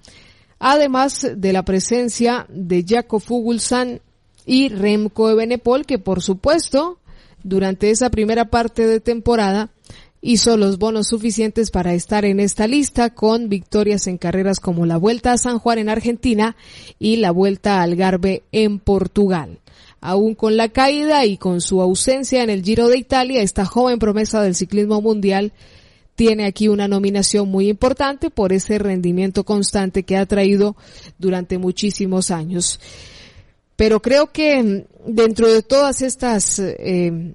Además 0.59 1.27
de 1.35 1.53
la 1.53 1.63
presencia 1.63 2.45
de 2.49 2.83
Jacob 2.87 3.21
Fuglsang 3.21 3.99
y 4.45 4.69
Remco 4.69 5.29
Ebenepol, 5.29 5.85
que 5.85 5.99
por 5.99 6.21
supuesto, 6.21 6.99
durante 7.43 7.89
esa 7.89 8.09
primera 8.09 8.49
parte 8.49 8.85
de 8.85 8.99
temporada, 8.99 9.71
hizo 10.21 10.57
los 10.57 10.79
bonos 10.79 11.07
suficientes 11.07 11.69
para 11.69 11.93
estar 11.93 12.25
en 12.25 12.39
esta 12.39 12.67
lista 12.67 13.11
con 13.13 13.47
victorias 13.47 14.07
en 14.07 14.17
carreras 14.17 14.59
como 14.59 14.85
la 14.85 14.97
Vuelta 14.97 15.31
a 15.33 15.37
San 15.37 15.59
Juan 15.59 15.77
en 15.77 15.89
Argentina 15.89 16.55
y 16.97 17.17
la 17.17 17.31
Vuelta 17.31 17.81
al 17.81 17.91
Algarve 17.91 18.43
en 18.51 18.79
Portugal. 18.79 19.59
Aún 20.01 20.35
con 20.35 20.57
la 20.57 20.69
caída 20.69 21.25
y 21.25 21.37
con 21.37 21.61
su 21.61 21.81
ausencia 21.81 22.43
en 22.43 22.49
el 22.49 22.63
Giro 22.63 22.89
de 22.89 22.97
Italia, 22.97 23.41
esta 23.41 23.65
joven 23.65 23.99
promesa 23.99 24.41
del 24.41 24.55
ciclismo 24.55 25.01
mundial 25.01 25.53
tiene 26.15 26.45
aquí 26.45 26.69
una 26.69 26.87
nominación 26.87 27.49
muy 27.49 27.69
importante 27.69 28.29
por 28.29 28.53
ese 28.53 28.79
rendimiento 28.79 29.43
constante 29.43 30.03
que 30.03 30.17
ha 30.17 30.25
traído 30.25 30.75
durante 31.19 31.57
muchísimos 31.57 32.31
años. 32.31 32.79
Pero 33.75 34.01
creo 34.01 34.31
que 34.31 34.61
mm, 34.63 35.13
dentro 35.13 35.51
de 35.51 35.61
todas 35.61 36.01
estas, 36.01 36.59
eh, 36.59 37.33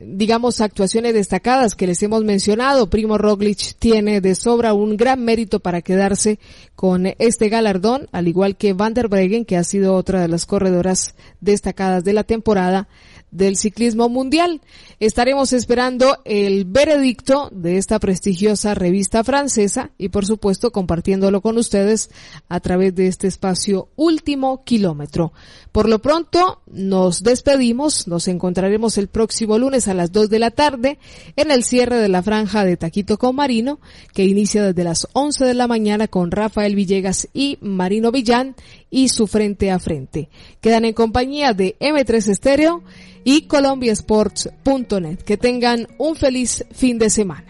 digamos, 0.00 0.60
actuaciones 0.60 1.14
destacadas 1.14 1.74
que 1.74 1.86
les 1.86 2.02
hemos 2.02 2.24
mencionado, 2.24 2.88
Primo 2.88 3.18
Roglic 3.18 3.74
tiene 3.78 4.20
de 4.20 4.34
sobra 4.34 4.74
un 4.74 4.96
gran 4.96 5.24
mérito 5.24 5.60
para 5.60 5.82
quedarse 5.82 6.38
con 6.74 7.06
este 7.18 7.48
galardón, 7.48 8.08
al 8.12 8.28
igual 8.28 8.56
que 8.56 8.72
Van 8.72 8.94
der 8.94 9.08
que 9.46 9.56
ha 9.56 9.64
sido 9.64 9.94
otra 9.94 10.20
de 10.20 10.28
las 10.28 10.46
corredoras 10.46 11.14
destacadas 11.40 12.04
de 12.04 12.12
la 12.12 12.24
temporada 12.24 12.88
del 13.32 13.56
ciclismo 13.56 14.08
mundial. 14.08 14.60
Estaremos 15.00 15.52
esperando 15.52 16.18
el 16.24 16.64
veredicto 16.64 17.48
de 17.50 17.78
esta 17.78 17.98
prestigiosa 17.98 18.74
revista 18.74 19.24
francesa 19.24 19.90
y 19.98 20.10
por 20.10 20.26
supuesto 20.26 20.70
compartiéndolo 20.70 21.40
con 21.40 21.58
ustedes 21.58 22.10
a 22.48 22.60
través 22.60 22.94
de 22.94 23.08
este 23.08 23.26
espacio 23.26 23.88
último 23.96 24.62
kilómetro. 24.62 25.32
Por 25.72 25.88
lo 25.88 26.00
pronto 26.00 26.60
nos 26.70 27.22
despedimos, 27.22 28.06
nos 28.06 28.28
encontraremos 28.28 28.98
el 28.98 29.08
próximo 29.08 29.58
lunes 29.58 29.88
a 29.88 29.94
las 29.94 30.12
2 30.12 30.30
de 30.30 30.38
la 30.38 30.50
tarde 30.50 30.98
en 31.34 31.50
el 31.50 31.64
cierre 31.64 31.96
de 31.96 32.08
la 32.08 32.22
franja 32.22 32.64
de 32.64 32.76
Taquito 32.76 33.18
con 33.18 33.34
Marino 33.34 33.80
que 34.12 34.24
inicia 34.24 34.62
desde 34.62 34.84
las 34.84 35.08
11 35.14 35.46
de 35.46 35.54
la 35.54 35.66
mañana 35.66 36.06
con 36.06 36.30
Rafael 36.30 36.76
Villegas 36.76 37.28
y 37.32 37.58
Marino 37.62 38.12
Villán 38.12 38.54
y 38.92 39.08
su 39.08 39.26
frente 39.26 39.72
a 39.72 39.80
frente. 39.80 40.28
Quedan 40.60 40.84
en 40.84 40.92
compañía 40.92 41.54
de 41.54 41.74
M3 41.80 42.28
Estéreo 42.28 42.84
y 43.24 43.42
colombiasports.net. 43.42 45.18
Que 45.24 45.36
tengan 45.36 45.88
un 45.98 46.14
feliz 46.14 46.64
fin 46.70 46.98
de 46.98 47.10
semana. 47.10 47.46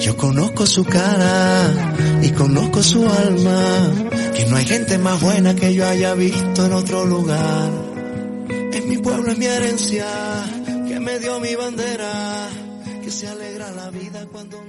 Yo 0.00 0.16
conozco 0.16 0.64
su 0.64 0.84
cara 0.84 2.20
y 2.22 2.30
conozco 2.30 2.82
su 2.82 3.04
alma, 3.08 3.92
que 4.36 4.46
no 4.46 4.56
hay 4.56 4.64
gente 4.64 4.98
más 4.98 5.20
buena 5.20 5.56
que 5.56 5.74
yo 5.74 5.84
haya 5.86 6.14
visto 6.14 6.66
en 6.66 6.72
otro 6.72 7.04
lugar. 7.06 7.70
En 8.48 8.88
mi 8.88 8.98
pueblo 8.98 9.32
es 9.32 9.38
mi 9.38 9.46
herencia, 9.46 10.06
que 10.86 11.00
me 11.00 11.18
dio 11.18 11.40
mi 11.40 11.54
bandera, 11.56 12.48
que 13.02 13.10
se 13.10 13.26
alegra 13.26 13.72
la 13.72 13.90
vida 13.90 14.26
cuando 14.30 14.62